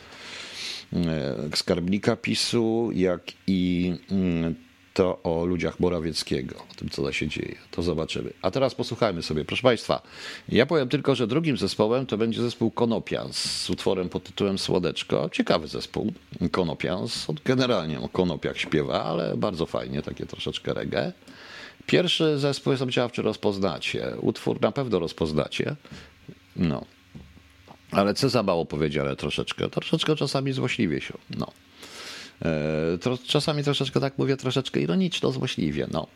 [0.92, 4.54] e, skarbnika PiSu, jak i mm,
[4.96, 7.54] to o ludziach Morawieckiego, o tym, co się dzieje.
[7.70, 8.32] To zobaczymy.
[8.42, 9.44] A teraz posłuchajmy sobie.
[9.44, 10.02] Proszę Państwa,
[10.48, 15.30] ja powiem tylko, że drugim zespołem to będzie zespół Konopians z utworem pod tytułem Słodeczko.
[15.32, 16.12] Ciekawy zespół
[16.50, 17.26] Konopians.
[17.44, 21.12] Generalnie o konopiach śpiewa, ale bardzo fajnie, takie troszeczkę reggae.
[21.86, 24.12] Pierwszy zespół, jestem ciekaw, czy rozpoznacie.
[24.20, 25.76] Utwór na pewno rozpoznacie.
[26.56, 26.84] No.
[27.90, 29.70] Ale co za mało powiedziane troszeczkę.
[29.70, 31.14] Troszeczkę czasami złośliwie się.
[31.38, 31.65] No.
[32.44, 35.86] E, czasami troszeczkę tak mówię, troszeczkę ironiczno, złośliwie.
[35.92, 36.06] No.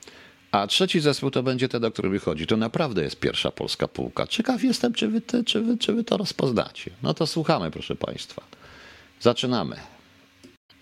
[0.52, 2.46] A trzeci zespół to będzie ten, o który mi chodzi.
[2.46, 4.26] To naprawdę jest pierwsza polska półka.
[4.26, 6.90] Ciekaw jestem, czy wy, czy wy, czy wy to rozpoznacie.
[7.02, 8.42] No to słuchamy, proszę Państwa.
[9.20, 9.76] Zaczynamy.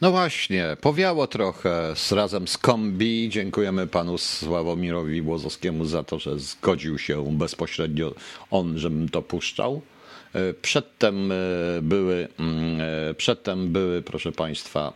[0.00, 3.28] No właśnie, powiało trochę z, razem z kombi.
[3.28, 8.14] Dziękujemy panu Sławomirowi Błozowskiemu za to, że zgodził się bezpośrednio
[8.50, 9.82] on, żebym to puszczał.
[10.34, 11.36] E, przedtem e,
[11.82, 14.92] były, mm, e, przedtem były, proszę Państwa,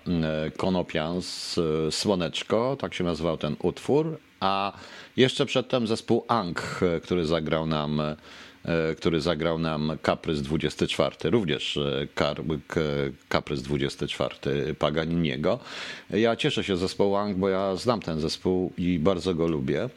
[0.56, 4.72] Konopians, Słoneczko, tak się nazywał ten utwór, a
[5.16, 8.02] jeszcze przedtem zespół Ang, który zagrał nam
[8.96, 11.78] który zagrał nam Kaprys 24, również
[13.28, 15.58] Kaprys 24 Paganiniego.
[16.10, 19.88] Ja cieszę się zespołu Ang, bo ja znam ten zespół i bardzo go lubię.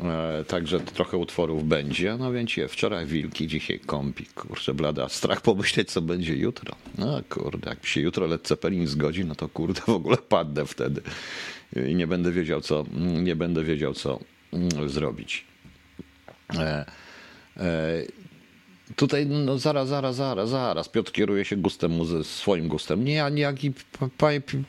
[0.00, 2.16] E, także trochę utworów będzie.
[2.18, 4.26] No więc je, wczoraj wilki, dzisiaj kompi.
[4.26, 5.08] Kurczę, blada.
[5.08, 6.74] Strach pomyśleć, co będzie jutro.
[6.98, 11.00] No kurde, jak się jutro Led Zeppelin zgodzi, no to kurde, w ogóle padnę wtedy.
[11.90, 12.84] I nie będę wiedział, co,
[13.22, 14.20] nie będę wiedział, co
[14.52, 15.44] mm, zrobić.
[16.54, 16.84] E,
[17.56, 18.02] e,
[18.96, 20.88] Tutaj no zaraz, zaraz, zaraz, zaraz.
[20.88, 23.04] Piotr kieruje się gustem muzy swoim gustem.
[23.04, 23.72] Nie ja, jak i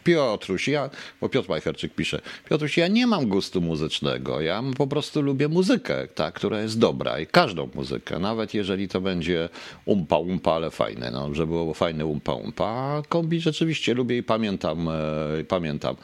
[0.03, 0.89] Piotruś, ja,
[1.21, 6.07] bo Piotr Majcherczyk pisze, Piotruś, ja nie mam gustu muzycznego, ja po prostu lubię muzykę,
[6.07, 9.49] ta, która jest dobra i każdą muzykę, nawet jeżeli to będzie
[9.85, 13.01] umpa, umpa, ale fajne, no, żeby było fajne umpa, umpa.
[13.09, 15.95] kombi rzeczywiście lubię i pamiętam, e, pamiętam.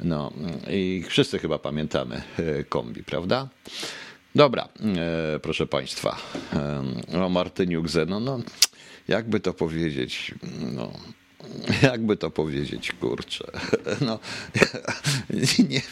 [0.00, 0.32] No
[0.70, 3.48] i wszyscy chyba pamiętamy e, kombi, prawda?
[4.34, 6.16] Dobra, e, proszę Państwa,
[7.12, 8.40] e, o Martyniu Gzeno, no
[9.08, 10.34] jakby to powiedzieć,
[10.72, 10.92] no
[11.82, 13.44] jakby to powiedzieć, kurczę.
[14.06, 14.18] No,
[15.70, 15.82] nie,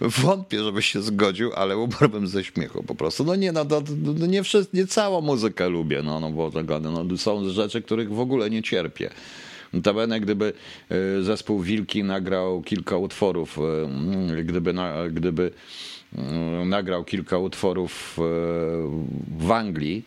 [0.00, 3.24] wątpię, żeby się zgodził, ale umarłbym ze śmiechu po prostu.
[3.24, 3.64] No nie, no,
[4.18, 8.12] no, nie, wszyscy, nie całą muzykę lubię, no, no bo tego, no, są rzeczy, których
[8.12, 9.10] w ogóle nie cierpię.
[9.72, 10.52] Notabene, gdyby
[10.90, 13.58] e, zespół Wilki nagrał kilka utworów,
[14.44, 14.74] gdyby,
[15.12, 15.52] gdyby Mm,
[16.64, 18.22] nagrał kilka utworów e,
[19.38, 20.04] w Anglii,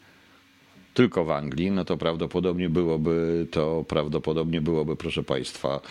[0.94, 5.82] tylko w Anglii, no to prawdopodobnie byłoby to prawdopodobnie byłoby, proszę Państwa,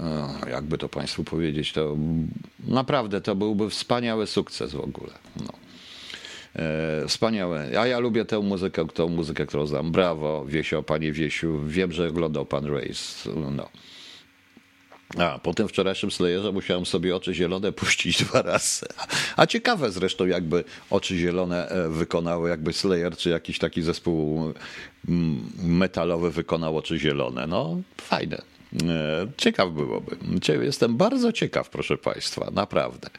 [0.00, 1.96] e, jakby to Państwu powiedzieć, to
[2.68, 5.12] naprawdę to byłby wspaniały sukces w ogóle.
[5.36, 5.52] No.
[6.56, 7.80] E, wspaniałe.
[7.80, 9.92] A ja lubię tę muzykę, tą muzykę, którą znam.
[9.92, 11.60] Brawo, Wiesio, panie Wiesiu.
[11.66, 13.30] Wiem, że oglądał pan Race.
[13.56, 13.68] No.
[15.18, 18.86] A po tym wczorajszym Slayerze musiałem sobie oczy zielone puścić dwa razy.
[19.36, 24.52] A ciekawe zresztą, jakby oczy zielone e, wykonały, jakby Slayer czy jakiś taki zespół
[25.08, 27.46] mm, metalowy wykonał oczy zielone.
[27.46, 28.42] No, fajne.
[28.88, 30.16] E, ciekaw byłoby.
[30.62, 33.10] Jestem bardzo ciekaw, proszę Państwa, naprawdę.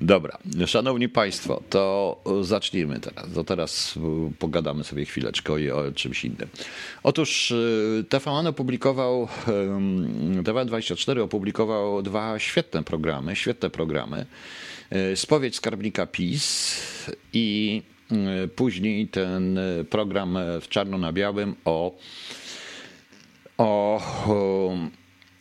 [0.00, 3.32] Dobra, szanowni państwo, to zacznijmy teraz.
[3.34, 3.98] To teraz
[4.38, 6.48] pogadamy sobie chwileczkę o, czymś innym.
[7.02, 9.28] Otóż y, TVN opublikował,
[10.42, 14.26] TVN24 opublikował dwa świetne programy, świetne programy.
[15.14, 16.76] Spowiedź skarbnika PiS
[17.32, 17.82] i
[18.56, 19.58] później ten
[19.90, 21.96] program w czarno na białym o,
[23.58, 24.76] o, o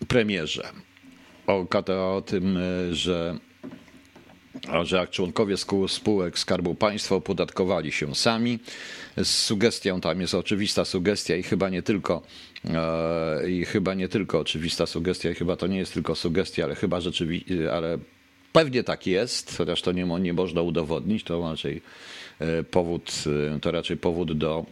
[0.07, 0.69] premierze.
[1.47, 1.67] O,
[2.15, 2.59] o tym,
[2.91, 3.39] że
[4.83, 5.55] że jak członkowie
[5.87, 8.59] spółek Skarbu Państwa opodatkowali się sami.
[9.17, 12.21] Z sugestią tam jest oczywista sugestia i chyba nie tylko
[12.65, 16.75] e, i chyba nie tylko oczywista sugestia, i chyba to nie jest tylko sugestia, ale
[16.75, 17.97] chyba rzeczywiście, ale
[18.53, 21.81] pewnie tak jest, chociaż to nie, nie można udowodnić, to raczej
[22.39, 23.11] e, powód,
[23.55, 24.65] e, to raczej powód do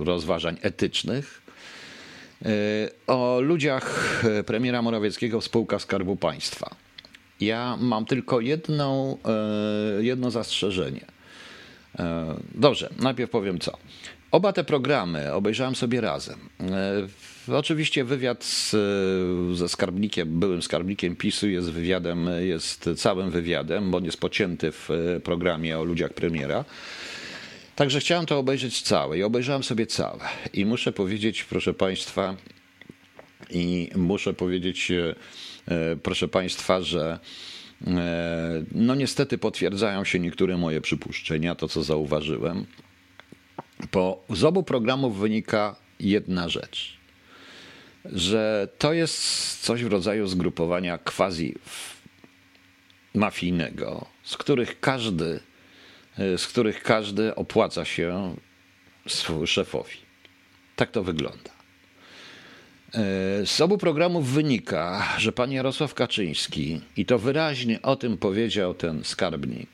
[0.00, 1.42] rozważań etycznych.
[3.06, 6.87] O ludziach premiera Morawieckiego w spółkach Skarbu Państwa.
[7.40, 9.18] Ja mam tylko jedną,
[9.98, 11.04] e, jedno zastrzeżenie.
[11.98, 13.72] E, dobrze, najpierw powiem co.
[14.30, 16.38] Oba te programy obejrzałem sobie razem.
[17.48, 18.76] E, oczywiście wywiad z,
[19.58, 24.88] ze skarbnikiem, byłym skarbnikiem PiSu jest wywiadem, jest całym wywiadem, bo on jest pocięty w
[25.24, 26.64] programie o ludziach premiera.
[27.76, 30.20] Także chciałem to obejrzeć całe i obejrzałem sobie całe.
[30.52, 32.34] I muszę powiedzieć, proszę Państwa,
[33.50, 34.92] i muszę powiedzieć,
[35.68, 37.18] E, proszę Państwa, że
[37.86, 42.66] e, no niestety potwierdzają się niektóre moje przypuszczenia, to co zauważyłem.
[43.90, 46.98] Po z obu programów wynika jedna rzecz,
[48.04, 51.54] że to jest coś w rodzaju zgrupowania quasi
[53.14, 55.40] mafijnego, z których każdy,
[56.18, 58.36] e, z których każdy opłaca się
[59.46, 59.96] szefowi.
[60.76, 61.57] Tak to wygląda.
[62.94, 68.74] E, z obu programów wynika, że pan Jarosław Kaczyński, i to wyraźnie o tym powiedział
[68.74, 69.68] ten skarbnik,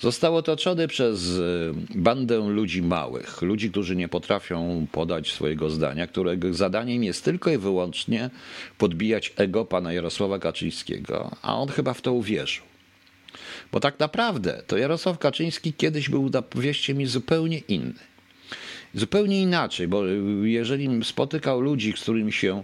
[0.00, 1.40] został otoczony przez e,
[1.94, 7.58] bandę ludzi małych, ludzi, którzy nie potrafią podać swojego zdania, którego zadaniem jest tylko i
[7.58, 8.30] wyłącznie
[8.78, 12.64] podbijać ego pana Jarosława Kaczyńskiego, a on chyba w to uwierzył.
[13.72, 18.11] Bo tak naprawdę to Jarosław Kaczyński kiedyś był, wieście mi, zupełnie inny.
[18.94, 20.06] Zupełnie inaczej, bo
[20.42, 22.62] jeżeli spotykał ludzi, z którymi się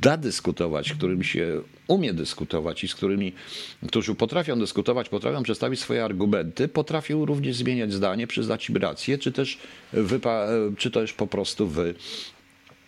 [0.00, 3.32] da dyskutować, z którymi się umie dyskutować i z którymi,
[3.88, 9.32] którzy potrafią dyskutować, potrafią przedstawić swoje argumenty, potrafią również zmieniać zdanie, przyznać im rację, czy
[9.32, 9.58] też,
[9.94, 11.94] wypa- czy też po prostu wy,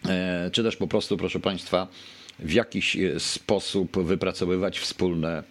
[0.09, 1.89] e, czy też po prostu, proszę Państwa,
[2.39, 5.43] w jakiś sposób wypracowywać wspólne, e,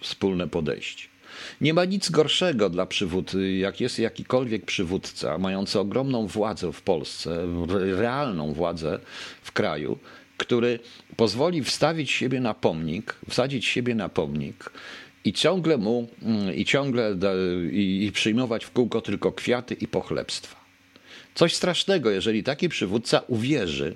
[0.00, 1.13] wspólne podejście.
[1.60, 7.46] Nie ma nic gorszego dla przywódcy, jak jest jakikolwiek przywódca mający ogromną władzę w Polsce,
[7.96, 8.98] realną władzę
[9.42, 9.98] w kraju,
[10.36, 10.78] który
[11.16, 14.70] pozwoli wstawić siebie na pomnik, wsadzić siebie na pomnik
[15.24, 16.08] i ciągle mu,
[16.54, 17.16] i ciągle
[17.70, 20.64] i, i przyjmować w kółko tylko kwiaty i pochlebstwa.
[21.34, 23.94] Coś strasznego, jeżeli taki przywódca uwierzy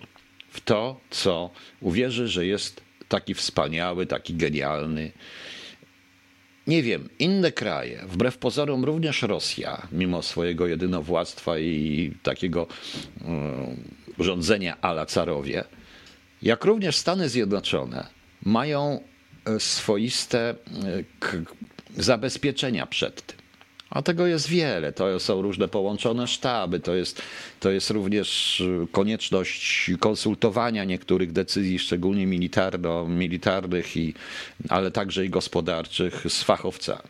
[0.51, 5.13] w to, co uwierzy, że jest taki wspaniały, taki genialny
[6.69, 12.67] nie wiem, inne kraje, wbrew pozorom również Rosja, mimo swojego jedynowładztwa i takiego
[14.19, 15.65] y, rządzenia ala carowie,
[16.43, 18.07] jak również Stany Zjednoczone
[18.43, 19.01] mają
[19.45, 20.55] e, swoiste
[21.97, 23.38] y, zabezpieczenia przed tym.
[23.91, 24.93] A tego jest wiele.
[24.93, 27.23] To są różne połączone sztaby, to jest,
[27.61, 34.15] to jest również konieczność konsultowania niektórych decyzji, szczególnie militarno, militarnych, i,
[34.69, 37.09] ale także i gospodarczych z fachowcami.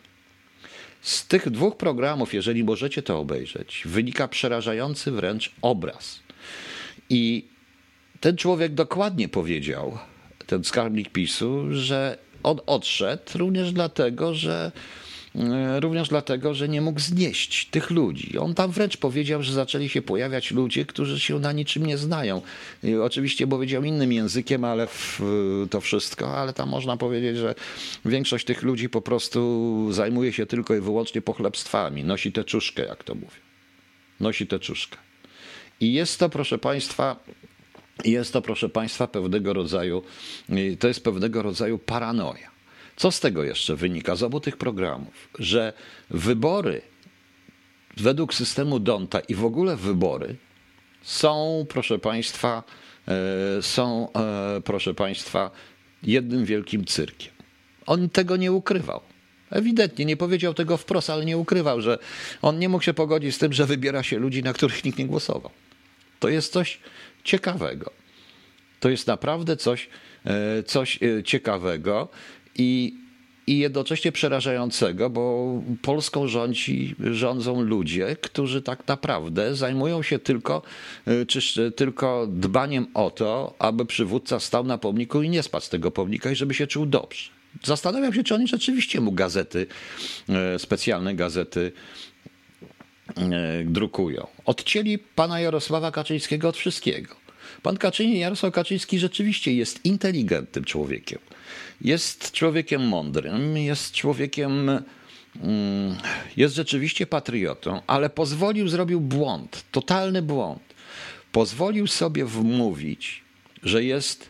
[1.01, 6.19] Z tych dwóch programów, jeżeli możecie to obejrzeć, wynika przerażający wręcz obraz.
[7.09, 7.45] I
[8.19, 9.97] ten człowiek dokładnie powiedział,
[10.45, 14.71] ten skarbnik PiSu, że on odszedł również dlatego, że
[15.79, 18.37] również dlatego, że nie mógł znieść tych ludzi.
[18.37, 22.41] On tam wręcz powiedział, że zaczęli się pojawiać ludzie, którzy się na niczym nie znają.
[23.03, 24.87] Oczywiście powiedział innym językiem, ale
[25.69, 27.55] to wszystko, ale tam można powiedzieć, że
[28.05, 32.03] większość tych ludzi po prostu zajmuje się tylko i wyłącznie pochlebstwami.
[32.03, 33.39] Nosi teczuszkę, jak to mówię.
[34.19, 34.97] Nosi teczuszkę.
[35.81, 37.15] I jest to, proszę Państwa,
[38.05, 40.03] jest to, proszę Państwa, pewnego rodzaju,
[40.79, 42.58] to jest pewnego rodzaju paranoja.
[42.99, 45.29] Co z tego jeszcze wynika z obu tych programów?
[45.39, 45.73] Że
[46.09, 46.81] wybory
[47.97, 50.35] według systemu Donta i w ogóle wybory
[51.01, 52.63] są, proszę Państwa,
[53.07, 55.51] e, są, e, proszę Państwa,
[56.03, 57.31] jednym wielkim cyrkiem.
[57.85, 59.01] On tego nie ukrywał.
[59.49, 61.99] Ewidentnie nie powiedział tego wprost, ale nie ukrywał, że
[62.41, 65.05] on nie mógł się pogodzić z tym, że wybiera się ludzi, na których nikt nie
[65.05, 65.51] głosował.
[66.19, 66.79] To jest coś
[67.23, 67.91] ciekawego.
[68.79, 69.89] To jest naprawdę coś,
[70.25, 72.09] e, coś ciekawego
[72.59, 72.93] i
[73.49, 80.61] i jednocześnie przerażającego, bo Polską rządzi, rządzą ludzie, którzy tak naprawdę zajmują się tylko,
[81.07, 85.69] y, czy, tylko dbaniem o to, aby przywódca stał na pomniku i nie spadł z
[85.69, 87.29] tego pomnika i żeby się czuł dobrze.
[87.63, 89.67] Zastanawiam się, czy oni rzeczywiście mu gazety,
[90.55, 91.71] y, specjalne gazety
[93.09, 93.13] y,
[93.65, 94.27] drukują.
[94.45, 97.15] Odcięli pana Jarosława Kaczyńskiego od wszystkiego.
[97.63, 101.19] Pan Kaczyński, Jarosław Kaczyński rzeczywiście jest inteligentnym człowiekiem.
[101.81, 105.95] Jest człowiekiem mądrym, jest człowiekiem, mm,
[106.37, 110.61] jest rzeczywiście patriotą, ale pozwolił, zrobił błąd, totalny błąd.
[111.31, 113.23] Pozwolił sobie wmówić,
[113.63, 114.29] że jest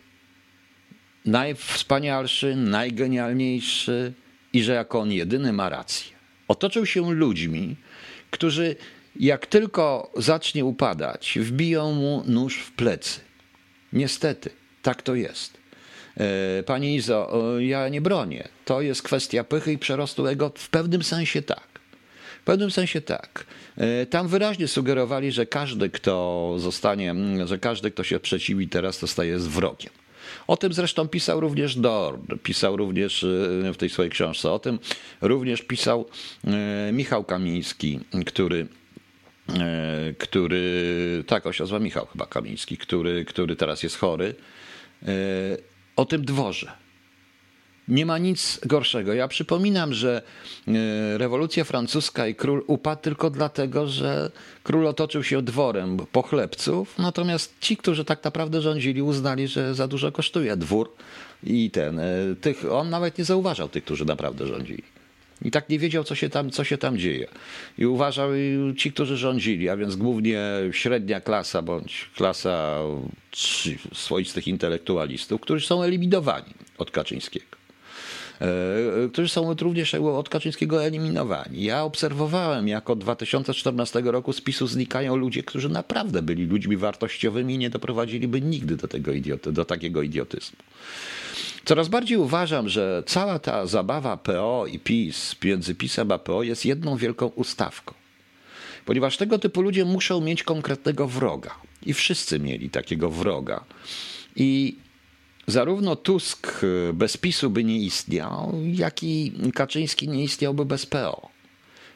[1.25, 4.13] najwspanialszy, najgenialniejszy
[4.53, 6.11] i że jako on jedyny ma rację.
[6.47, 7.75] Otoczył się ludźmi,
[8.31, 8.75] którzy
[9.15, 13.19] jak tylko zacznie upadać, wbiją mu nóż w plecy.
[13.93, 14.49] Niestety,
[14.81, 15.58] tak to jest.
[16.19, 17.29] E, pani Izo,
[17.59, 18.47] ja nie bronię.
[18.65, 20.51] To jest kwestia pychy i przerostu ego.
[20.55, 21.67] W pewnym sensie tak.
[22.41, 23.45] W pewnym sensie tak.
[23.77, 29.07] E, tam wyraźnie sugerowali, że każdy, kto zostanie, że każdy, kto się przeciwi teraz, to
[29.07, 29.91] staje z wrogiem.
[30.47, 34.51] O tym zresztą pisał również Dorn, pisał również e, w tej swojej książce.
[34.51, 34.79] O tym
[35.21, 36.05] również pisał
[36.93, 38.67] Michał Kamiński, który
[40.17, 44.35] który, tak, on Michał chyba Kamiński, który, który teraz jest chory
[45.99, 46.71] o tym dworze.
[47.87, 49.13] Nie ma nic gorszego.
[49.13, 50.21] Ja przypominam, że
[50.67, 54.31] e, rewolucja francuska i król upadł tylko dlatego, że
[54.63, 60.11] król otoczył się dworem pochlebców, natomiast ci, którzy tak naprawdę rządzili, uznali, że za dużo
[60.11, 60.93] kosztuje dwór
[61.43, 61.99] i ten.
[61.99, 62.05] E,
[62.41, 64.83] tych, on nawet nie zauważał tych, którzy naprawdę rządzili.
[65.41, 67.27] I tak nie wiedział, co się tam, co się tam dzieje.
[67.77, 68.29] I uważał
[68.77, 72.79] ci, którzy rządzili, a więc głównie średnia klasa bądź klasa
[73.93, 77.59] swoistych intelektualistów, którzy są eliminowani od Kaczyńskiego.
[78.41, 81.63] E, którzy są również od Kaczyńskiego eliminowani.
[81.63, 87.53] Ja obserwowałem, jak od 2014 roku z PiSu znikają ludzie, którzy naprawdę byli ludźmi wartościowymi
[87.53, 90.57] i nie doprowadziliby nigdy do, tego idioty, do takiego idiotyzmu.
[91.69, 96.65] Coraz bardziej uważam, że cała ta zabawa PO i PiS między PiSem a PO jest
[96.65, 97.93] jedną wielką ustawką.
[98.85, 101.55] Ponieważ tego typu ludzie muszą mieć konkretnego wroga.
[101.85, 103.63] I wszyscy mieli takiego wroga.
[104.35, 104.77] I
[105.47, 106.61] zarówno Tusk
[106.93, 111.29] bez PiSu by nie istniał, jak i Kaczyński nie istniałby bez PO.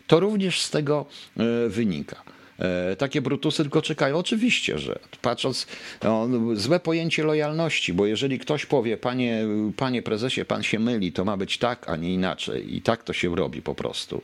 [0.08, 1.06] To również z tego
[1.38, 2.24] e, wynika.
[2.60, 4.18] E, takie brutusy tylko czekają.
[4.18, 5.68] Oczywiście, że patrząc,
[6.04, 9.46] no, złe pojęcie lojalności, bo jeżeli ktoś powie, panie,
[9.78, 12.76] panie prezesie, pan się myli, to ma być tak, a nie inaczej.
[12.76, 14.22] I tak to się robi po prostu.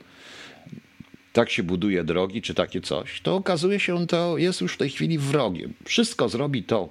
[1.32, 4.90] Tak się buduje drogi, czy takie coś, to okazuje się, to jest już w tej
[4.90, 5.74] chwili wrogiem.
[5.84, 6.88] Wszystko zrobi to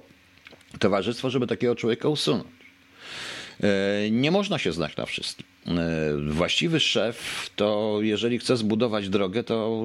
[0.78, 2.59] towarzystwo, żeby takiego człowieka usunąć.
[3.62, 5.46] E, nie można się znać na wszystkim.
[5.66, 9.82] E, właściwy szef to jeżeli chce zbudować drogę, to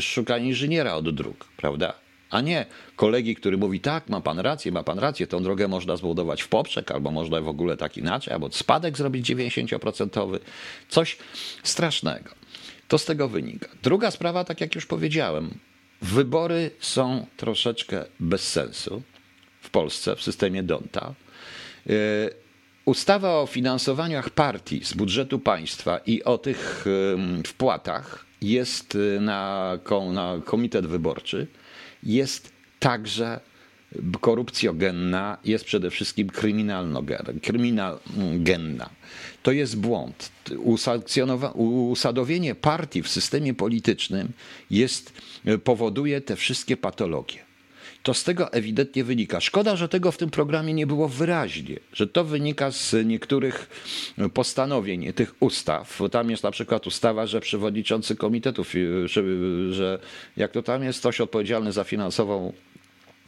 [0.00, 1.94] szuka inżyniera od dróg, prawda?
[2.30, 2.66] A nie
[2.96, 6.48] kolegi, który mówi, tak, ma pan rację, ma pan rację, tą drogę można zbudować w
[6.48, 10.38] poprzek, albo można w ogóle tak inaczej, albo spadek zrobić 90%.
[10.88, 11.16] Coś
[11.62, 12.30] strasznego.
[12.88, 13.68] To z tego wynika.
[13.82, 15.58] Druga sprawa, tak jak już powiedziałem,
[16.02, 19.02] wybory są troszeczkę bez sensu
[19.60, 21.14] w Polsce, w systemie Donta.
[22.88, 26.86] Ustawa o finansowaniach partii z budżetu państwa i o tych
[27.46, 29.78] wpłatach jest y, na,
[30.12, 31.46] na komitet wyborczy,
[32.02, 33.40] jest także
[34.20, 36.30] korupcjogenna, jest przede wszystkim
[37.42, 38.90] kryminalnogenna.
[39.42, 40.30] To jest błąd.
[41.54, 44.32] Usadowienie partii w systemie politycznym
[44.70, 45.12] jest,
[45.64, 47.47] powoduje te wszystkie patologie
[48.02, 49.40] to z tego ewidentnie wynika.
[49.40, 53.70] Szkoda, że tego w tym programie nie było wyraźnie, że to wynika z niektórych
[54.34, 56.00] postanowień tych ustaw.
[56.10, 59.22] Tam jest na przykład ustawa, że przewodniczący komitetów, że,
[59.72, 59.98] że
[60.36, 62.52] jak to tam jest, ktoś odpowiedzialny za finansową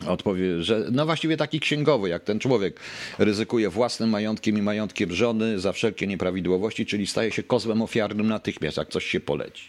[0.07, 2.81] odpowie, że no właściwie taki księgowy, jak ten człowiek
[3.19, 8.77] ryzykuje własnym majątkiem i majątkiem żony za wszelkie nieprawidłowości, czyli staje się kozłem ofiarnym natychmiast,
[8.77, 9.65] jak coś się poleci.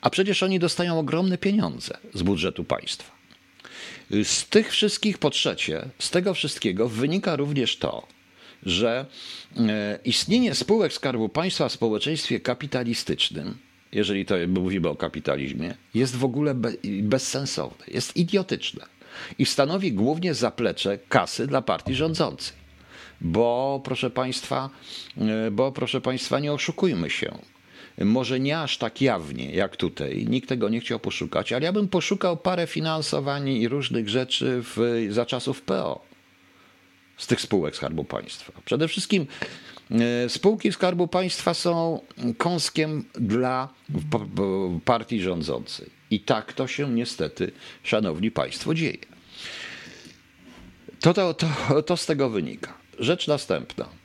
[0.00, 3.17] A przecież oni dostają ogromne pieniądze z budżetu państwa.
[4.24, 8.06] Z tych wszystkich, po trzecie, z tego wszystkiego wynika również to,
[8.62, 9.06] że
[9.56, 13.58] e, istnienie spółek Skarbu Państwa w społeczeństwie kapitalistycznym
[13.92, 18.86] jeżeli to mówimy o kapitalizmie, jest w ogóle be, bezsensowne, jest idiotyczne
[19.38, 22.56] i stanowi głównie zaplecze kasy dla partii rządzącej.
[23.20, 24.70] Bo proszę państwa,
[25.18, 27.38] e, bo proszę państwa, nie oszukujmy się.
[28.04, 31.88] Może nie aż tak jawnie jak tutaj, nikt tego nie chciał poszukać, ale ja bym
[31.88, 36.08] poszukał parę finansowań i różnych rzeczy w, za czasów PO
[37.16, 38.52] z tych spółek Skarbu Państwa.
[38.64, 39.26] Przede wszystkim
[39.90, 42.00] e, spółki Skarbu Państwa są
[42.38, 43.68] kąskiem dla
[44.84, 45.86] partii rządzącej.
[46.10, 48.98] I tak to się niestety, szanowni państwo, dzieje.
[51.00, 52.74] To, to, to, to z tego wynika.
[52.98, 53.97] Rzecz następna.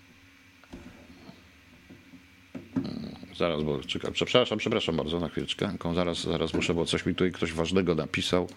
[3.38, 4.13] Zaraz, bo czekam.
[4.13, 5.77] Przepraszam, przepraszam bardzo na chwileczkę.
[5.95, 8.47] Zaraz, zaraz muszę, bo coś mi tutaj ktoś ważnego napisał.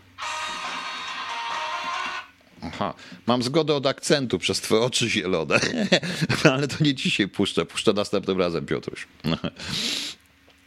[2.62, 2.94] Aha,
[3.26, 5.60] mam zgodę od akcentu przez twoje oczy zielone,
[6.52, 9.06] ale to nie dzisiaj puszczę, puszczę następnym razem, Piotruś.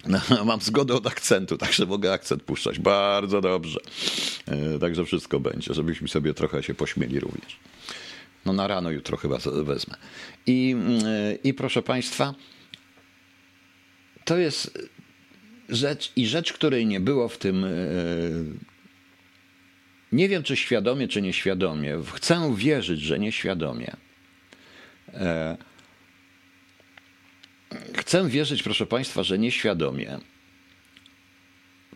[0.05, 2.79] No, mam zgodę od akcentu, także mogę akcent puszczać.
[2.79, 3.79] Bardzo dobrze.
[4.47, 7.59] E, także wszystko będzie, żebyśmy sobie trochę się pośmieli również.
[8.45, 9.95] No na rano jutro chyba wezmę.
[10.47, 12.33] I, e, i proszę Państwa,
[14.29, 14.89] to jest
[15.69, 17.65] rzecz i rzecz, której nie było w tym.
[17.65, 17.69] E,
[20.11, 21.97] nie wiem, czy świadomie, czy nieświadomie.
[22.13, 23.95] Chcę wierzyć, że nieświadomie.
[27.97, 30.19] Chcę wierzyć, proszę Państwa, że nieświadomie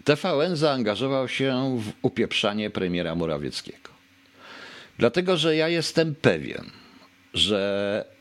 [0.04, 3.90] TVN zaangażował się w upieprzanie premiera Morawieckiego.
[4.98, 6.72] Dlatego, że ja jestem pewien,
[7.34, 8.14] że.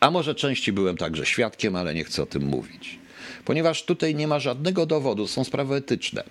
[0.00, 2.98] A może części byłem także świadkiem, ale nie chcę o tym mówić.
[3.48, 6.24] Ponieważ tutaj nie ma żadnego dowodu, są sprawy etyczne.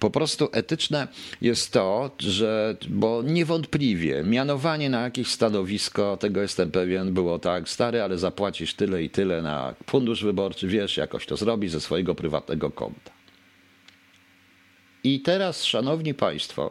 [0.00, 1.08] Po prostu etyczne
[1.40, 8.02] jest to, że, bo niewątpliwie mianowanie na jakieś stanowisko, tego jestem pewien, było tak, stary,
[8.02, 12.70] ale zapłacisz tyle i tyle na fundusz wyborczy, wiesz, jakoś to zrobić ze swojego prywatnego
[12.70, 13.10] konta.
[15.04, 16.70] I teraz, szanowni państwo,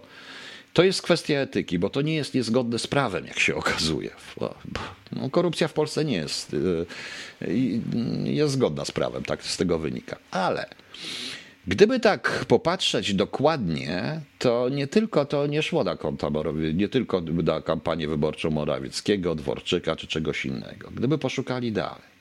[0.77, 4.09] to jest kwestia etyki, bo to nie jest niezgodne z prawem, jak się okazuje.
[5.11, 6.85] No, korupcja w Polsce nie jest, y,
[8.23, 10.17] jest zgodna z prawem, tak z tego wynika.
[10.31, 10.69] Ale
[11.67, 16.29] Gdyby tak popatrzeć dokładnie, to nie tylko to nie szło na konta
[16.73, 20.91] nie tylko na kampanię wyborczą Morawieckiego, Dworczyka czy czegoś innego.
[20.95, 22.16] Gdyby poszukali dalej.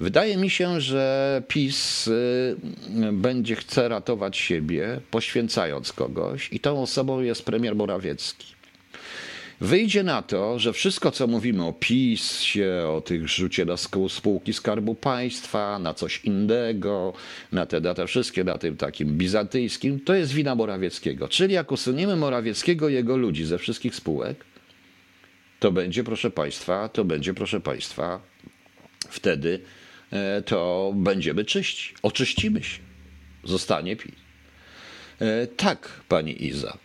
[0.00, 2.56] Wydaje mi się, że PiS y,
[3.12, 8.56] będzie chce ratować siebie, poświęcając kogoś, i tą osobą jest premier Morawiecki.
[9.60, 13.76] Wyjdzie na to, że wszystko, co mówimy o PiSie, o tych rzucie na
[14.08, 17.12] spółki Skarbu Państwa, na coś innego,
[17.52, 21.28] na te, na te wszystkie, na tym takim bizantyjskim, to jest wina Morawieckiego.
[21.28, 24.44] Czyli jak usuniemy Morawieckiego i jego ludzi ze wszystkich spółek,
[25.60, 28.20] to będzie, proszę Państwa, to będzie, proszę Państwa,
[29.10, 29.60] wtedy
[30.10, 31.94] e, to będziemy czyści.
[32.02, 32.78] Oczyścimy się.
[33.44, 34.14] Zostanie PiS.
[35.20, 36.78] E, tak, pani Iza.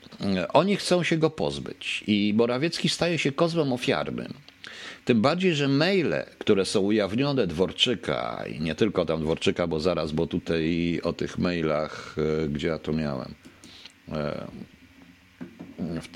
[0.53, 4.33] Oni chcą się go pozbyć i Morawiecki staje się kozłem ofiarnym.
[5.05, 10.11] Tym bardziej, że maile, które są ujawnione Dworczyka i nie tylko tam Dworczyka, bo zaraz,
[10.11, 13.33] bo tutaj o tych mailach, e, gdzie ja to miałem.
[14.11, 14.47] E,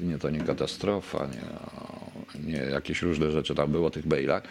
[0.01, 4.43] nie, to nie katastrofa, nie, nie jakieś różne rzeczy tam było o tych mailach,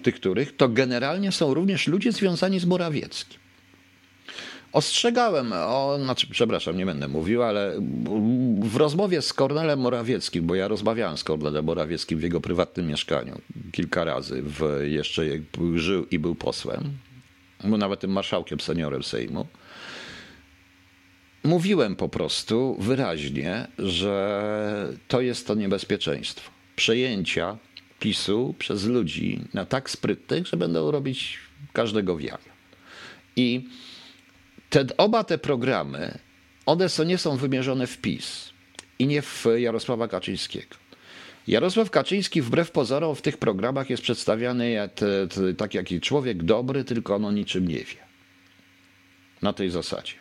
[0.00, 3.38] tych których, to generalnie są również ludzie związani z Morawieckim.
[4.72, 7.80] Ostrzegałem, o, znaczy, przepraszam, nie będę mówił, ale
[8.60, 13.40] w rozmowie z Kornelem Morawieckim, bo ja rozmawiałem z Kornelem Morawieckim w jego prywatnym mieszkaniu
[13.72, 15.40] kilka razy, w, jeszcze jak
[15.74, 16.98] żył i był posłem,
[17.64, 19.46] był nawet tym marszałkiem seniorem Sejmu.
[21.44, 27.56] Mówiłem po prostu wyraźnie, że to jest to niebezpieczeństwo przejęcia
[27.98, 31.38] PiSu przez ludzi na tak sprytnych, że będą robić
[31.72, 32.38] każdego wiara.
[33.36, 33.68] I
[34.70, 36.18] te, oba te programy,
[36.66, 38.52] one są, nie są wymierzone w PiS
[38.98, 40.76] i nie w Jarosława Kaczyńskiego.
[41.46, 44.90] Jarosław Kaczyński wbrew pozorom w tych programach jest przedstawiany jak,
[45.56, 48.08] tak jak człowiek dobry, tylko on o niczym nie wie.
[49.42, 50.14] Na tej zasadzie.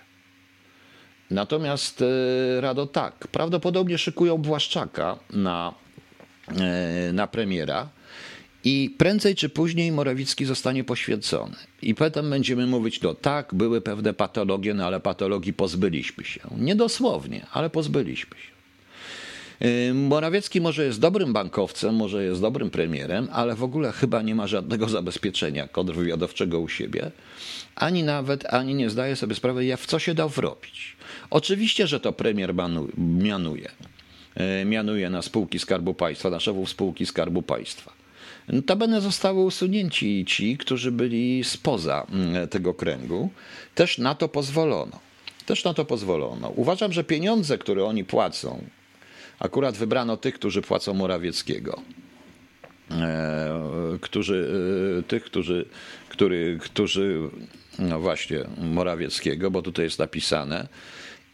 [1.31, 5.73] Natomiast e, Rado tak, prawdopodobnie szykują Błaszczaka na,
[7.13, 7.89] na premiera,
[8.63, 11.55] i prędzej czy później Morawicki zostanie poświęcony.
[11.81, 16.41] I potem będziemy mówić, no tak, były pewne patologie, no ale patologii pozbyliśmy się.
[16.57, 18.57] Niedosłownie, ale pozbyliśmy się.
[19.67, 24.35] Y, Morawiecki może jest dobrym bankowcem, może jest dobrym premierem, ale w ogóle chyba nie
[24.35, 27.11] ma żadnego zabezpieczenia kontrwywiadowczego u siebie,
[27.75, 30.97] ani nawet, ani nie zdaje sobie sprawy, w co się dał wrobić.
[31.29, 32.53] Oczywiście, że to premier
[32.97, 33.69] mianuje.
[34.41, 37.93] Y, mianuje na spółki Skarbu Państwa, na szefów spółki Skarbu Państwa.
[38.47, 43.29] Notabene zostały usunięci ci, którzy byli spoza mm, tego kręgu.
[43.75, 44.99] Też na to pozwolono.
[45.45, 46.49] Też na to pozwolono.
[46.55, 48.63] Uważam, że pieniądze, które oni płacą,
[49.39, 51.81] akurat wybrano tych, którzy płacą Morawieckiego.
[52.91, 54.49] E, którzy,
[54.99, 55.65] e, tych, którzy,
[56.09, 57.29] który, którzy,
[57.79, 60.67] no właśnie, Morawieckiego, bo tutaj jest napisane,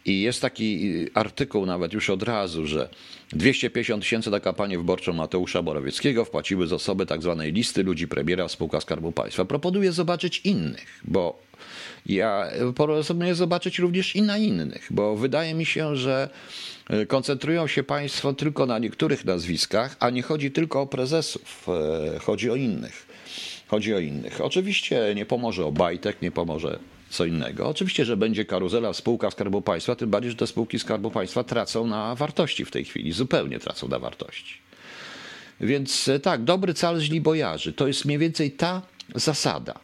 [0.05, 2.89] i jest taki artykuł nawet już od razu, że
[3.31, 8.47] 250 tysięcy na kampanię wyborczą Mateusza Morawieckiego wpłaciły z osoby tak zwanej listy ludzi premiera
[8.47, 9.45] w spółkach Skarbu Państwa.
[9.45, 11.39] Proponuję zobaczyć innych, bo
[12.05, 16.29] ja proponuję zobaczyć również i na innych, bo wydaje mi się, że
[17.07, 21.67] koncentrują się Państwo tylko na niektórych nazwiskach, a nie chodzi tylko o prezesów,
[22.15, 23.07] e, chodzi o innych.
[23.67, 24.41] Chodzi o innych.
[24.41, 26.79] Oczywiście nie pomoże Obajtek, nie pomoże
[27.13, 27.69] co innego.
[27.69, 31.43] Oczywiście, że będzie karuzela w spółkach Skarbu Państwa, tym bardziej, że te spółki Skarbu Państwa
[31.43, 34.57] tracą na wartości w tej chwili, zupełnie tracą na wartości.
[35.61, 37.73] Więc e, tak, dobry cal źli bojarzy.
[37.73, 38.81] To jest mniej więcej ta
[39.15, 39.79] zasada.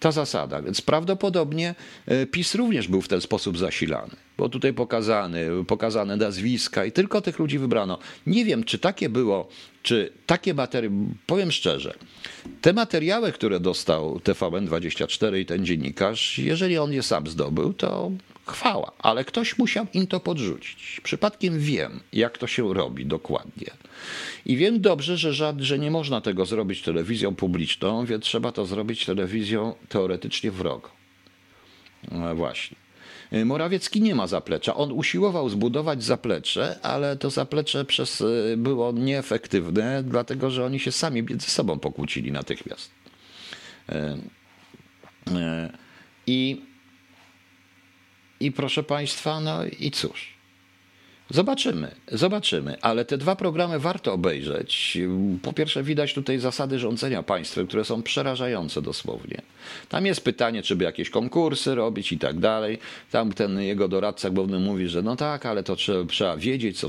[0.00, 0.62] Ta zasada.
[0.62, 1.74] Więc prawdopodobnie
[2.06, 7.20] e, PiS również był w ten sposób zasilany, bo tutaj pokazany, pokazane nazwiska i tylko
[7.20, 7.98] tych ludzi wybrano.
[8.26, 9.48] Nie wiem, czy takie było,
[9.82, 11.94] czy takie materiały, powiem szczerze,
[12.60, 18.10] te materiały, które dostał TVN24 i ten dziennikarz, jeżeli on je sam zdobył, to
[18.46, 21.00] chwała, ale ktoś musiał im to podrzucić.
[21.04, 23.70] Przypadkiem wiem, jak to się robi dokładnie.
[24.46, 28.66] I wiem dobrze, że, żad, że nie można tego zrobić telewizją publiczną, więc trzeba to
[28.66, 30.88] zrobić telewizją teoretycznie wrogą.
[32.10, 32.76] No właśnie.
[33.44, 34.74] Morawiecki nie ma zaplecza.
[34.74, 38.24] On usiłował zbudować zaplecze, ale to zaplecze przez,
[38.56, 42.90] było nieefektywne, dlatego że oni się sami między sobą pokłócili natychmiast.
[43.88, 44.18] E,
[46.26, 46.62] I
[48.40, 50.36] i proszę Państwa, no i cóż.
[51.30, 54.98] Zobaczymy, zobaczymy, ale te dwa programy warto obejrzeć.
[55.42, 59.42] Po pierwsze, widać tutaj zasady rządzenia państwem, które są przerażające dosłownie.
[59.88, 62.78] Tam jest pytanie, czy by jakieś konkursy robić i tak dalej.
[63.10, 66.88] Tam ten jego doradca główny mówi, że no tak, ale to trzeba, trzeba wiedzieć, co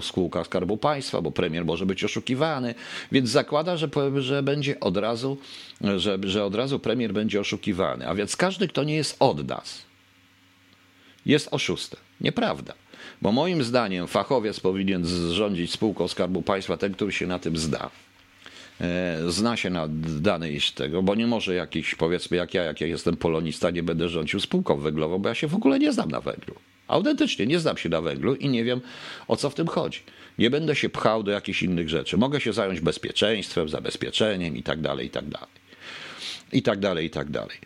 [0.00, 2.74] w spółkach Skarbu Państwa, bo premier może być oszukiwany,
[3.12, 3.88] więc zakłada, że,
[4.18, 5.38] że będzie od razu,
[5.96, 8.08] że, że od razu premier będzie oszukiwany.
[8.08, 9.87] A więc każdy, kto nie jest od nas,
[11.28, 12.00] jest oszustem.
[12.20, 12.74] Nieprawda.
[13.22, 17.90] Bo moim zdaniem fachowiec powinien rządzić spółką Skarbu Państwa, ten, który się na tym zda.
[18.80, 19.88] E, zna się na
[20.20, 24.08] danej tego, bo nie może jakiś, powiedzmy, jak ja, jak ja jestem polonista, nie będę
[24.08, 26.54] rządził spółką węglową, bo ja się w ogóle nie znam na węglu.
[26.88, 28.80] Autentycznie nie znam się na węglu i nie wiem,
[29.28, 30.00] o co w tym chodzi.
[30.38, 32.16] Nie będę się pchał do jakichś innych rzeczy.
[32.16, 35.48] Mogę się zająć bezpieczeństwem, zabezpieczeniem i tak dalej, i tak dalej.
[36.52, 37.58] I tak dalej, i tak dalej.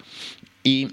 [0.64, 0.88] I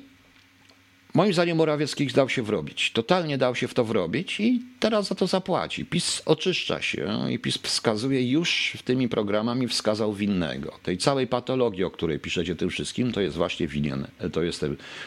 [1.13, 2.91] Moim zdaniem Morawiecki dał się wrobić.
[2.91, 5.85] Totalnie dał się w to wrobić i teraz za to zapłaci.
[5.85, 10.79] PiS oczyszcza się i PiS wskazuje już tymi programami wskazał winnego.
[10.83, 14.65] Tej całej patologii, o której piszecie tym wszystkim, to jest właśnie winien, to jest,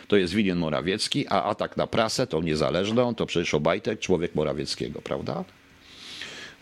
[0.09, 5.01] to jest winien Morawiecki, a atak na prasę, tą niezależną, to przecież Obajtek, człowiek Morawieckiego,
[5.03, 5.45] prawda?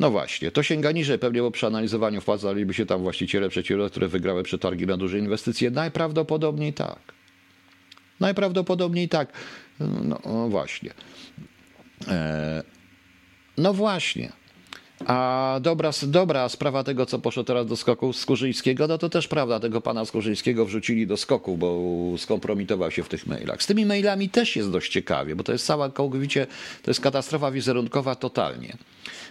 [0.01, 1.18] No właśnie, to sięga niżej.
[1.18, 5.70] Pewnie po przeanalizowaniu wpłacaliby się tam właściciele przedsiębiorstw, które wygrały przetargi na duże inwestycje.
[5.70, 7.19] Najprawdopodobniej tak.
[8.20, 9.32] Najprawdopodobniej tak.
[9.80, 10.90] No, no właśnie.
[12.08, 12.62] E,
[13.58, 14.32] no właśnie.
[15.06, 19.60] A dobra, dobra sprawa tego, co poszło teraz do skoku Skurzyńskiego, no to też prawda,
[19.60, 21.78] tego pana Skurzyńskiego wrzucili do skoku, bo
[22.18, 23.62] skompromitował się w tych mailach.
[23.62, 26.46] Z tymi mailami też jest dość ciekawie, bo to jest cała całkowicie,
[26.82, 28.76] to jest katastrofa wizerunkowa totalnie.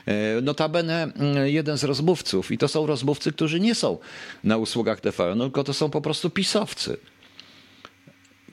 [0.06, 3.98] E, notabene mm, jeden z rozmówców, i to są rozmówcy, którzy nie są
[4.44, 6.98] na usługach TVN, tylko to są po prostu pisowcy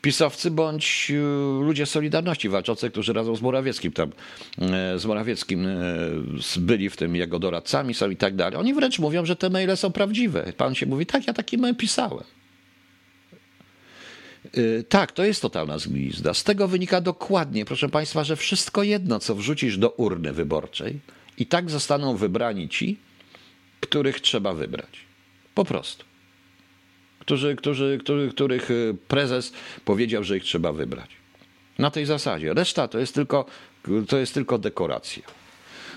[0.03, 4.13] pisowcy bądź e, ludzie Solidarności walczący, którzy razem z Morawieckim tam,
[4.59, 5.71] e, z Morawieckim e,
[6.57, 8.59] byli w tym jego doradcami są i tak dalej.
[8.59, 10.53] Oni wręcz mówią, że te maile są prawdziwe.
[10.57, 12.25] Pan się mówi, tak, ja taki mail pisałem.
[14.89, 16.35] Tak, to jest totalna zglizda.
[16.35, 21.01] Z tego wynika dokładnie, proszę Państwa, że wszystko jedno, co wrzucisz do urny wyborczej,
[21.39, 22.99] i tak zostaną wybrani ci,
[23.81, 25.01] których trzeba wybrać.
[25.55, 26.05] Po prostu
[27.27, 29.53] którzy, którzy, którzy, których y, prezes
[29.85, 31.11] powiedział, że ich trzeba wybrać.
[31.79, 32.55] Na tej zasadzie.
[32.55, 33.47] Reszta to jest tylko,
[34.09, 35.23] to jest tylko dekoracja.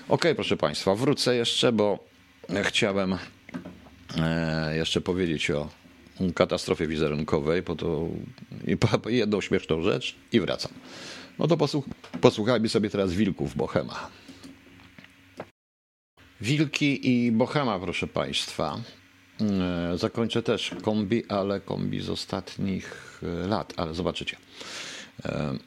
[0.08, 2.04] Ok, proszę Państwa, wrócę jeszcze, bo
[2.62, 3.18] chciałem
[4.18, 5.68] e, jeszcze powiedzieć o
[6.34, 8.08] katastrofie wizerunkowej, po to
[9.06, 10.72] jedną śmieszną rzecz i wracam.
[11.38, 11.84] No to posłuch
[12.20, 14.10] posłuchajmy sobie teraz wilków Bohema.
[16.40, 18.80] Wilki i Bohema, proszę Państwa.
[19.40, 24.36] E, zakończę też kombi, ale kombi z ostatnich e, lat, ale zobaczycie.
[25.24, 25.58] E,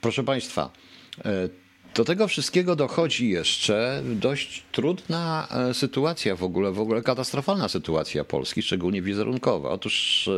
[0.00, 0.70] proszę Państwa,
[1.94, 8.62] do tego wszystkiego dochodzi jeszcze dość trudna sytuacja w ogóle, w ogóle katastrofalna sytuacja Polski,
[8.62, 9.70] szczególnie wizerunkowa.
[9.70, 10.28] Otóż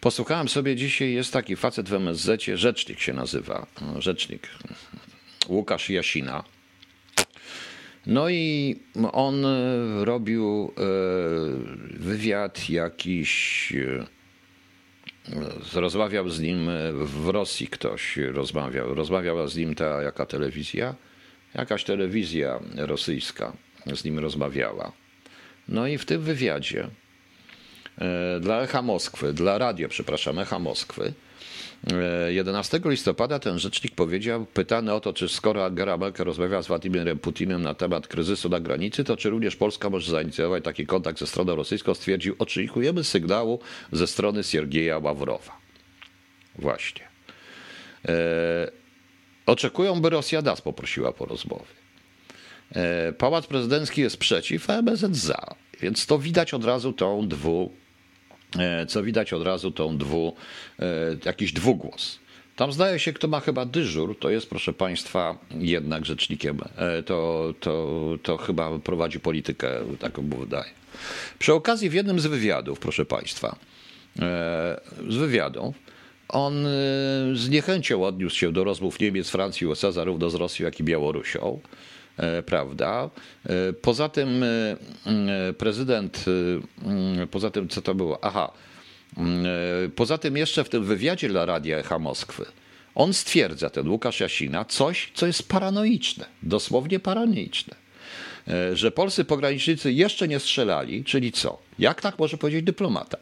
[0.00, 3.66] posłuchałem sobie dzisiaj, jest taki facet w MSZ, rzecznik się nazywa,
[3.98, 4.48] rzecznik
[5.48, 6.44] Łukasz Jasina.
[8.06, 8.76] No i
[9.12, 9.46] on
[10.04, 10.72] robił
[11.90, 13.72] wywiad jakiś
[15.74, 18.94] rozmawiał z nim w Rosji ktoś, rozmawiał.
[18.94, 20.94] Rozmawiała z nim ta jaka telewizja?
[21.54, 23.52] Jakaś telewizja rosyjska
[23.94, 24.92] z nim rozmawiała.
[25.68, 26.88] No i w tym wywiadzie
[27.98, 31.12] e, dla Echa Moskwy, dla radia, przepraszam, Echa Moskwy,
[32.28, 37.18] 11 listopada ten rzecznik powiedział, pytany o to, czy skoro Angela Merkel rozmawia z Władimirem
[37.18, 41.26] Putinem na temat kryzysu na granicy, to czy również Polska może zainicjować taki kontakt ze
[41.26, 43.60] stroną rosyjską, stwierdził, oczekujemy sygnału
[43.92, 45.56] ze strony Siergieja Ławrowa.
[46.58, 47.08] Właśnie.
[48.08, 48.70] E,
[49.46, 51.74] oczekują, by Rosja das poprosiła po rozmowie.
[52.72, 55.54] E, Pałac prezydencki jest przeciw, a MSZ za.
[55.80, 57.83] Więc to widać od razu tą dwu E,
[58.88, 60.34] co widać od razu tą dwu,
[60.78, 60.84] e,
[61.24, 62.18] jakiś dwugłos.
[62.56, 66.58] Tam zdaje się, kto ma chyba dyżur, to jest, proszę Państwa, jednak rzecznikiem.
[66.76, 70.70] E, to, to, to chyba prowadzi politykę, taką mu wydaje.
[71.38, 73.56] Przy okazji, w jednym z wywiadów, proszę Państwa,
[75.08, 75.74] z wywiadu,
[76.28, 76.66] on
[77.32, 81.60] z niechęcią odniósł się do rozmów Niemiec, Francji, USA, zarówno z Rosją, jak i Białorusią.
[82.16, 83.10] E, prawda?
[83.46, 86.24] E, poza tym e, prezydent,
[87.30, 88.24] poza tym co to było?
[88.24, 88.52] Aha,
[89.96, 92.44] poza tym jeszcze w tym wywiadzie dla Radia Echa Moskwy
[92.94, 97.83] on stwierdza, ten Łukasz Jasina, coś, co jest paranoiczne, dosłownie paranoiczne.
[98.72, 101.58] Że polscy pogranicznicy jeszcze nie strzelali, czyli co?
[101.78, 103.18] Jak tak może powiedzieć dyplomata?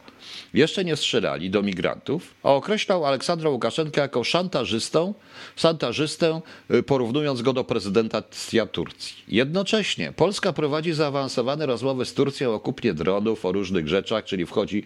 [0.53, 5.13] Jeszcze nie strzelali do migrantów, a określał Aleksandra Łukaszenkę jako szantażystą,
[5.55, 8.23] szantażystę, y, porównując go do prezydenta
[8.71, 9.15] Turcji.
[9.27, 14.77] Jednocześnie Polska prowadzi zaawansowane rozmowy z Turcją o kupnie dronów, o różnych rzeczach, czyli wchodzi
[14.77, 14.83] y,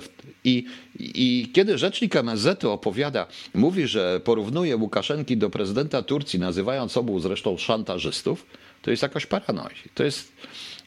[0.00, 0.08] w,
[0.44, 0.66] i,
[0.98, 7.56] i kiedy rzecznik MSZ opowiada, mówi, że porównuje Łukaszenki do prezydenta Turcji, nazywając obu zresztą
[7.56, 8.46] szantażystów,
[8.86, 9.76] to jest jakaś paranoja.
[9.94, 10.32] To jest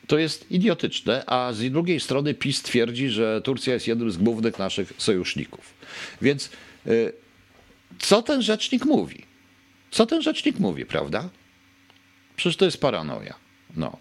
[0.07, 4.59] to jest idiotyczne, a z drugiej strony PiS twierdzi, że Turcja jest jednym z głównych
[4.59, 5.73] naszych sojuszników.
[6.21, 6.49] Więc
[6.87, 7.13] y,
[7.99, 9.25] co ten rzecznik mówi?
[9.91, 11.29] Co ten rzecznik mówi, prawda?
[12.35, 13.35] Przecież to jest paranoja.
[13.75, 13.97] No.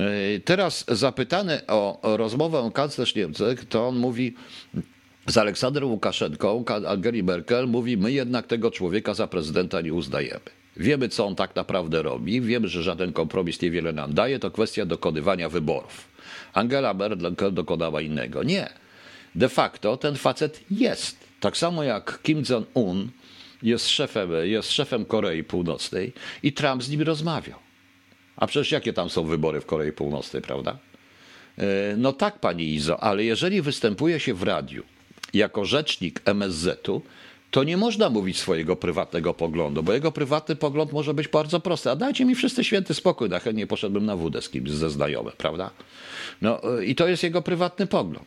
[0.00, 4.34] Y, teraz zapytany o, rozmowę kanclerz Niemczech, to on mówi
[5.26, 10.61] z Aleksandrem Łukaszenką, Angeli Merkel, mówi, my jednak tego człowieka za prezydenta nie uznajemy.
[10.76, 14.86] Wiemy, co on tak naprawdę robi, wiemy, że żaden kompromis niewiele nam daje, to kwestia
[14.86, 16.08] dokonywania wyborów.
[16.52, 18.42] Angela Merkel dokonała innego.
[18.42, 18.68] Nie.
[19.34, 21.16] De facto ten facet jest.
[21.40, 23.10] Tak samo jak Kim Jong-un
[23.62, 26.12] jest szefem, jest szefem Korei Północnej
[26.42, 27.58] i Trump z nim rozmawiał.
[28.36, 30.78] A przecież jakie tam są wybory w Korei Północnej, prawda?
[31.58, 34.82] E, no tak, pani Izo, ale jeżeli występuje się w radiu
[35.34, 37.02] jako rzecznik MSZ-u,
[37.52, 41.90] to nie można mówić swojego prywatnego poglądu, bo jego prywatny pogląd może być bardzo prosty.
[41.90, 45.32] A dajcie mi wszyscy święty spokój, na chętnie poszedłbym na wódę z kimś ze znajomym,
[45.38, 45.70] prawda?
[46.42, 48.26] No i to jest jego prywatny pogląd.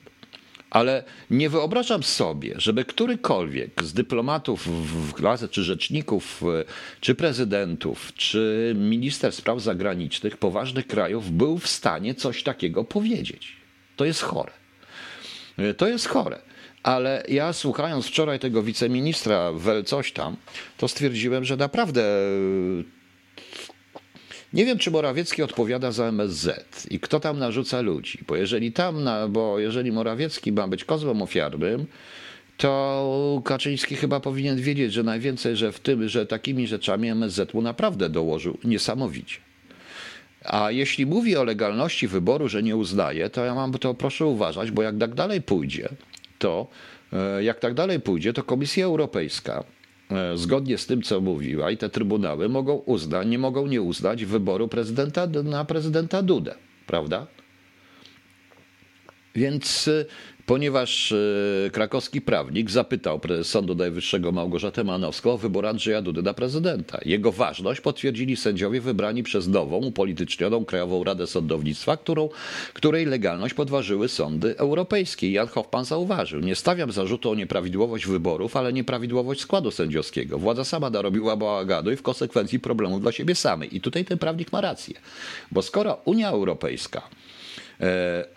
[0.69, 6.43] Ale nie wyobrażam sobie, żeby którykolwiek z dyplomatów w klasie, czy rzeczników,
[7.01, 13.55] czy prezydentów, czy minister spraw zagranicznych poważnych krajów był w stanie coś takiego powiedzieć.
[13.95, 14.51] To jest chore.
[15.78, 16.39] To jest chore
[16.86, 20.36] ale ja słuchając wczoraj tego wiceministra Wel coś tam,
[20.77, 22.03] to stwierdziłem, że naprawdę
[24.53, 29.03] nie wiem, czy Morawiecki odpowiada za MSZ i kto tam narzuca ludzi, bo jeżeli tam,
[29.03, 31.86] na, bo jeżeli Morawiecki ma być kozłem ofiarnym,
[32.57, 37.61] to Kaczyński chyba powinien wiedzieć, że najwięcej, że w tym, że takimi rzeczami MSZ mu
[37.61, 39.38] naprawdę dołożył niesamowicie.
[40.43, 44.71] A jeśli mówi o legalności wyboru, że nie uznaje, to ja mam to proszę uważać,
[44.71, 45.89] bo jak tak dalej pójdzie,
[46.39, 46.67] to
[47.13, 49.63] e, jak tak dalej pójdzie, to Komisja Europejska
[50.11, 54.25] e, zgodnie z tym, co mówiła, i te trybunały mogą uznać, nie mogą nie uznać
[54.25, 56.55] wyboru prezydenta na prezydenta Dudę,
[56.88, 57.27] prawda?
[59.36, 60.05] Więc e,
[60.46, 66.34] ponieważ e, krakowski prawnik zapytał prezes Sądu Najwyższego Małgorzatę Manowską o wybór Andrzeja Dudy na
[66.34, 67.00] prezydenta.
[67.06, 72.30] Jego ważność potwierdzili sędziowie wybrani przez nową, upolitycznioną Krajową Radę Sądownictwa, którą,
[72.74, 75.32] której legalność podważyły sądy europejskie.
[75.32, 80.39] Jan Hoffman zauważył, nie stawiam zarzutu o nieprawidłowość wyborów, ale nieprawidłowość składu sędziowskiego.
[80.39, 83.76] Władza sama narobiła bałaganu i w konsekwencji problemów dla siebie samej.
[83.76, 84.96] I tutaj ten prawnik ma rację.
[85.52, 87.02] Bo skoro Unia Europejska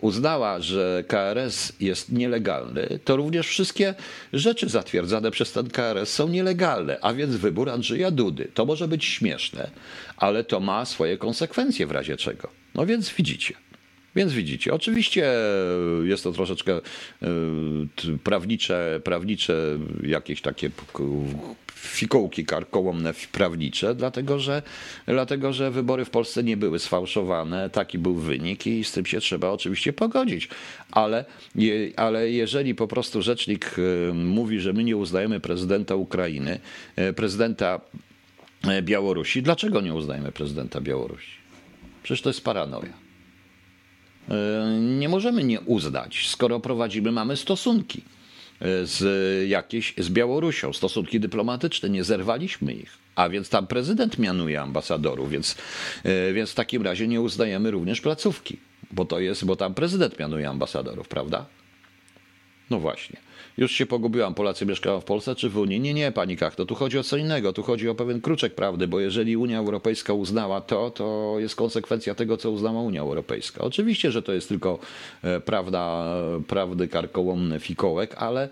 [0.01, 3.93] uznała, że KRS jest nielegalny, to również wszystkie
[4.33, 8.51] rzeczy zatwierdzane przez ten KRS są nielegalne, a więc wybór Andrzeja Dudy.
[8.53, 9.69] To może być śmieszne,
[10.17, 12.49] ale to ma swoje konsekwencje w razie czego.
[12.75, 13.53] No więc widzicie.
[14.15, 15.33] Więc widzicie, oczywiście
[16.03, 17.27] jest to troszeczkę e,
[18.23, 20.69] prawnicze, prawnicze jakieś takie
[21.75, 24.61] fikołki karkołomne prawnicze, dlatego że,
[25.05, 29.19] dlatego że wybory w Polsce nie były sfałszowane, taki był wynik i z tym się
[29.19, 30.49] trzeba oczywiście pogodzić.
[30.91, 31.25] Ale,
[31.95, 33.75] ale jeżeli po prostu rzecznik
[34.09, 36.59] e, mówi, że my nie uznajemy prezydenta Ukrainy,
[36.95, 37.81] e, prezydenta
[38.81, 41.31] Białorusi, dlaczego nie uznajemy prezydenta Białorusi?
[42.03, 43.08] Przecież to jest paranoja.
[44.29, 48.01] E, nie możemy nie uznać, skoro prowadzimy, mamy stosunki
[48.59, 52.97] e, z jakieś, z Białorusią, stosunki dyplomatyczne, nie zerwaliśmy ich.
[53.15, 55.55] A więc tam prezydent mianuje ambasadorów, więc,
[56.03, 58.57] e, więc w takim razie nie uznajemy również placówki,
[58.91, 61.45] bo to jest, bo tam prezydent mianuje ambasadorów, prawda?
[62.69, 63.28] No właśnie.
[63.59, 65.79] Już się pogubiłam, Polacy mieszkają w Polsce czy w Unii?
[65.79, 68.87] Nie, nie, pani Kachto, tu chodzi o co innego, tu chodzi o pewien kruczek prawdy,
[68.87, 73.61] bo jeżeli Unia Europejska uznała to, to jest konsekwencja tego, co uznała Unia Europejska.
[73.61, 74.79] Oczywiście, że to jest tylko
[75.23, 76.05] e, prawda,
[76.47, 78.49] prawdy karkołomny fikołek, ale,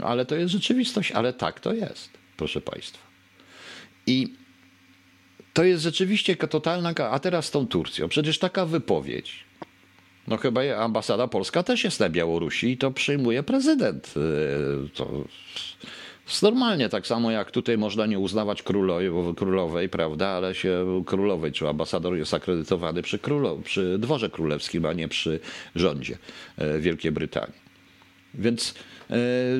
[0.00, 3.06] ale to jest rzeczywistość, ale tak to jest, proszę państwa.
[4.06, 4.34] I
[5.52, 9.49] to jest rzeczywiście totalna, a teraz z tą Turcją, przecież taka wypowiedź,
[10.28, 14.14] no chyba ambasada polska też jest na Białorusi i to przyjmuje prezydent.
[14.16, 15.24] Y, to
[16.42, 21.68] normalnie, tak samo jak tutaj można nie uznawać królowej, królowej prawda, ale się królowej, czy
[21.68, 25.40] ambasador jest akredytowany przy, królo, przy dworze królewskim, a nie przy
[25.76, 26.18] rządzie
[26.58, 27.70] y, Wielkiej Brytanii.
[28.34, 28.74] Więc
[29.10, 29.14] y,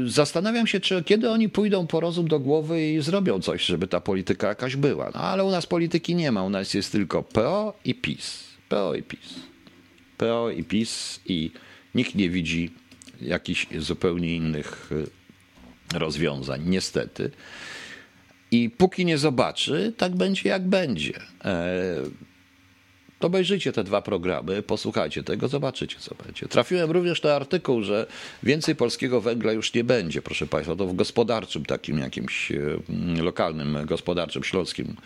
[0.09, 4.01] Zastanawiam się, czy kiedy oni pójdą po rozum do głowy i zrobią coś, żeby ta
[4.01, 5.11] polityka jakaś była.
[5.15, 8.45] No ale u nas polityki nie ma, u nas jest tylko PO i PiS.
[8.69, 9.50] PO i PiS.
[10.21, 11.51] PO i PiS i
[11.95, 12.71] nikt nie widzi
[13.21, 17.31] jakichś zupełnie innych y, rozwiązań, niestety.
[18.51, 21.21] I póki nie zobaczy, tak będzie jak będzie.
[23.23, 26.49] E, Obejrzyjcie te dwa programy, posłuchajcie tego, zobaczycie, co będzie.
[26.49, 28.07] Trafiłem również na artykuł, że
[28.43, 30.77] więcej polskiego węgla już nie będzie, proszę Państwa.
[30.77, 32.59] To w gospodarczym, takim jakimś e,
[33.23, 34.97] lokalnym, gospodarczym, śląskim.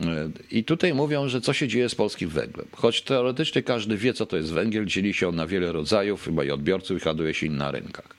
[0.00, 2.66] E, I tutaj mówią, że co się dzieje z polskim węglem.
[2.72, 6.44] Choć teoretycznie każdy wie, co to jest węgiel, dzieli się on na wiele rodzajów, chyba
[6.44, 8.17] i odbiorców i handluje się na rynkach.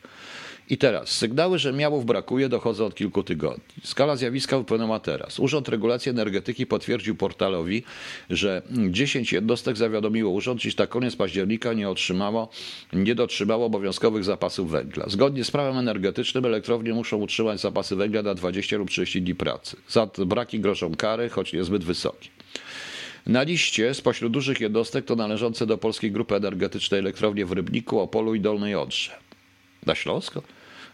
[0.70, 3.64] I teraz, sygnały, że miałów brakuje, dochodzą od kilku tygodni.
[3.84, 5.40] Skala zjawiska wypłynęła teraz.
[5.40, 7.84] Urząd Regulacji Energetyki potwierdził portalowi,
[8.30, 12.50] że 10 jednostek zawiadomiło urząd, iż na koniec października nie otrzymało,
[12.94, 15.06] nie dotrzymało obowiązkowych zapasów węgla.
[15.08, 19.78] Zgodnie z prawem energetycznym elektrownie muszą utrzymać zapasy węgla na 20 lub 30 dni pracy.
[19.88, 22.30] Za braki grożą kary, choć niezbyt wysokie.
[23.28, 28.36] Na liście spośród dużych jednostek to należące do Polskiej Grupy Energetycznej elektrownie w Rybniku, Opolu
[28.36, 29.12] i Dolnej Odrze.
[29.86, 30.42] Na Śląsko?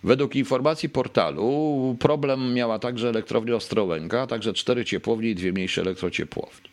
[0.06, 5.82] Według informacji portalu problem miała także elektrownia Ostrołęka, a także cztery ciepłownie i dwie mniejsze
[5.82, 6.70] elektrociepłownie.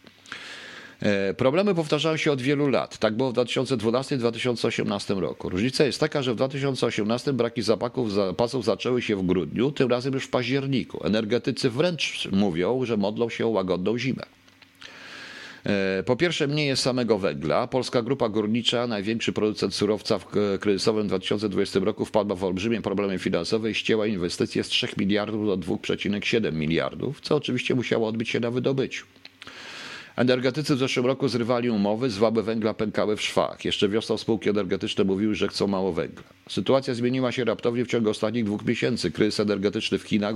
[1.01, 2.99] E, problemy powtarzają się od wielu lat.
[2.99, 5.49] Tak było w 2012 i 2018 roku.
[5.49, 10.14] Różnica jest taka, że w 2018 braki zapasów, zapasów zaczęły się w grudniu, tym razem
[10.14, 11.07] już w październiku.
[11.07, 14.22] Energetycy wręcz mówią, że modlą się o łagodną zimę.
[15.67, 17.67] E, po pierwsze, mniej jest samego węgla.
[17.67, 20.27] Polska Grupa Górnicza, największy producent surowca w
[20.61, 25.57] kryzysowym 2020 roku, wpadła w olbrzymie problemy finansowe i ścięła inwestycje z 3 miliardów do
[25.57, 29.07] 2,7 miliardów, co oczywiście musiało odbyć się na wydobyciu.
[30.17, 33.65] Energetycy w zeszłym roku zrywali umowy, zwaby węgla pękały w szwach.
[33.65, 36.23] Jeszcze wiosną spółki energetyczne mówiły, że chcą mało węgla.
[36.49, 39.11] Sytuacja zmieniła się raptownie w ciągu ostatnich dwóch miesięcy.
[39.11, 40.35] Kryzys energetyczny w Chinach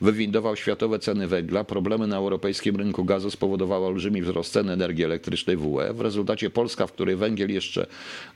[0.00, 1.64] wywindował światowe ceny węgla.
[1.64, 5.92] Problemy na europejskim rynku gazu spowodowały olbrzymi wzrost cen energii elektrycznej w UE.
[5.94, 7.86] W rezultacie Polska, w której węgiel jeszcze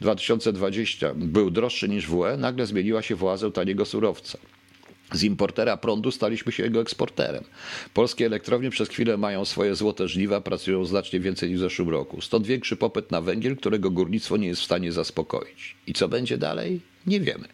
[0.00, 4.38] 2020 był droższy niż w UE, nagle zmieniła się w oazę taniego surowca.
[5.12, 7.44] Z importera prądu staliśmy się jego eksporterem.
[7.94, 12.20] Polskie elektrownie przez chwilę mają swoje złote żniwa, pracują znacznie więcej niż w zeszłym roku.
[12.20, 15.76] Stąd większy popyt na węgiel, którego górnictwo nie jest w stanie zaspokoić.
[15.86, 16.80] I co będzie dalej?
[17.06, 17.48] Nie wiemy.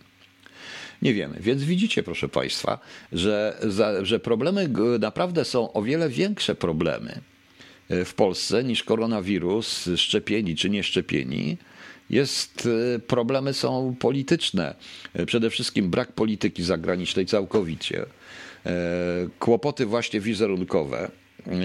[1.02, 1.36] Nie wiemy.
[1.40, 2.78] Więc widzicie, proszę Państwa,
[3.12, 3.58] że,
[4.02, 7.20] że problemy naprawdę są o wiele większe problemy
[7.88, 11.56] e, w Polsce niż koronawirus, szczepieni czy nieszczepieni
[12.12, 14.74] jest, y, problemy są polityczne.
[15.20, 18.02] Y, przede wszystkim brak polityki zagranicznej całkowicie.
[18.02, 18.68] Y,
[19.38, 21.10] kłopoty właśnie wizerunkowe,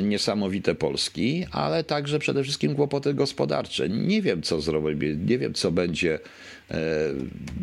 [0.03, 3.89] niesamowite Polski, ale także przede wszystkim kłopoty gospodarcze.
[3.89, 6.19] Nie wiem, co zrobimy, nie wiem, co będzie.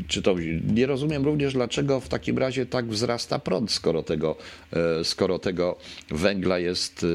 [0.08, 0.34] Czy to,
[0.74, 4.36] nie rozumiem również, dlaczego w takim razie tak wzrasta prąd, skoro tego,
[5.02, 5.76] skoro tego
[6.10, 7.06] węgla jest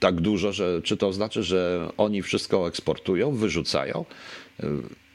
[0.00, 4.04] tak dużo, że czy to znaczy, że oni wszystko eksportują, wyrzucają?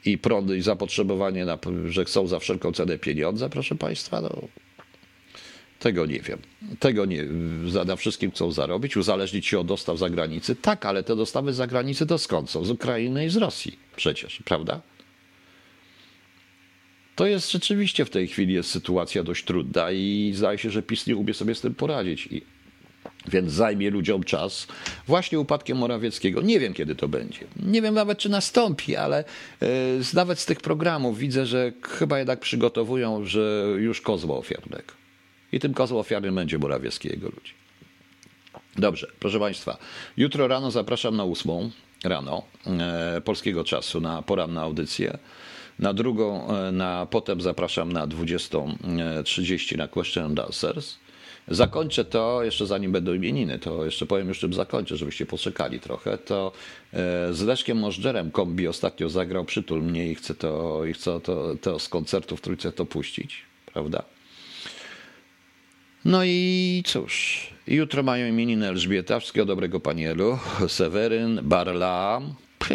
[0.04, 4.30] I prądy i zapotrzebowanie, na, że chcą za wszelką cenę pieniądze, proszę Państwa, no,
[5.78, 6.38] tego nie wiem.
[6.78, 7.24] Tego nie.
[7.86, 10.56] Na wszystkim chcą zarobić, uzależnić się od dostaw za granicy.
[10.56, 12.64] Tak, ale te dostawy za granicy to skąd są?
[12.64, 14.80] Z Ukrainy i z Rosji przecież, prawda?
[17.16, 21.06] To jest rzeczywiście w tej chwili jest sytuacja dość trudna i zdaje się, że PiS
[21.06, 22.26] nie umie sobie z tym poradzić.
[22.26, 22.42] I,
[23.28, 24.66] więc zajmie ludziom czas
[25.06, 26.42] właśnie upadkiem Morawieckiego.
[26.42, 27.40] Nie wiem, kiedy to będzie.
[27.56, 29.24] Nie wiem nawet, czy nastąpi, ale
[29.62, 29.66] y,
[30.14, 34.92] nawet z tych programów widzę, że chyba jednak przygotowują, że już kozła ofiarnego.
[35.52, 37.52] I tym kozłem ofiarnym będzie Morawiecki i jego ludzi.
[38.76, 39.78] Dobrze, proszę Państwa.
[40.16, 41.70] Jutro rano zapraszam na ósmą
[42.04, 45.18] rano e, polskiego czasu na poranną audycję.
[45.78, 50.96] Na drugą, e, na, potem zapraszam na 20.30 na Question and Answers.
[51.48, 56.18] Zakończę to, jeszcze zanim będą imieniny, to jeszcze powiem już czym zakończę, żebyście poczekali trochę.
[56.18, 56.52] To
[56.92, 61.56] e, z Leszkiem Możdżerem kombi ostatnio zagrał Przytul mnie i chcę to, i chcę to,
[61.60, 63.42] to z koncertu w Trójce to puścić,
[63.72, 64.02] prawda?
[66.04, 70.38] No i cóż, jutro mają imieniny Elżbieta, wszystkiego dobrego panielu,
[70.68, 72.22] Seweryn, Barla,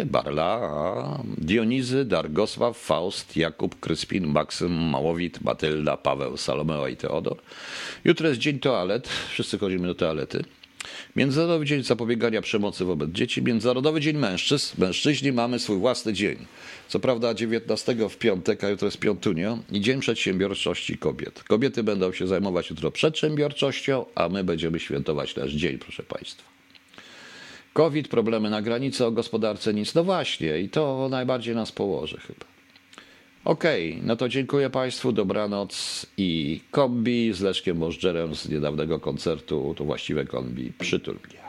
[0.06, 7.36] Barla, Dionizy, Dargosław, Faust, Jakub, Kryspin, Maksym, Małowit, Matylda, Paweł, Salomea i Teodor.
[8.04, 10.44] Jutro jest dzień toalet, wszyscy chodzimy do toalety.
[11.16, 14.80] Międzynarodowy Dzień Zapobiegania Przemocy wobec Dzieci, Międzynarodowy Dzień Mężczyzn.
[14.80, 16.36] Mężczyźni mamy swój własny dzień.
[16.88, 21.42] Co prawda 19 w piątek, a jutro jest piątunio i Dzień Przedsiębiorczości Kobiet.
[21.42, 26.51] Kobiety będą się zajmować jutro przedsiębiorczością, a my będziemy świętować nasz dzień, proszę Państwa.
[27.72, 29.94] COVID, problemy na granicy, o gospodarce nic.
[29.94, 32.44] No właśnie, i to najbardziej nas położy chyba.
[33.44, 39.74] Okej, okay, no to dziękuję Państwu, dobranoc i kombi z Leszkiem Możdżerem z niedawnego koncertu,
[39.76, 41.41] to właściwe kombi, przytul mnie.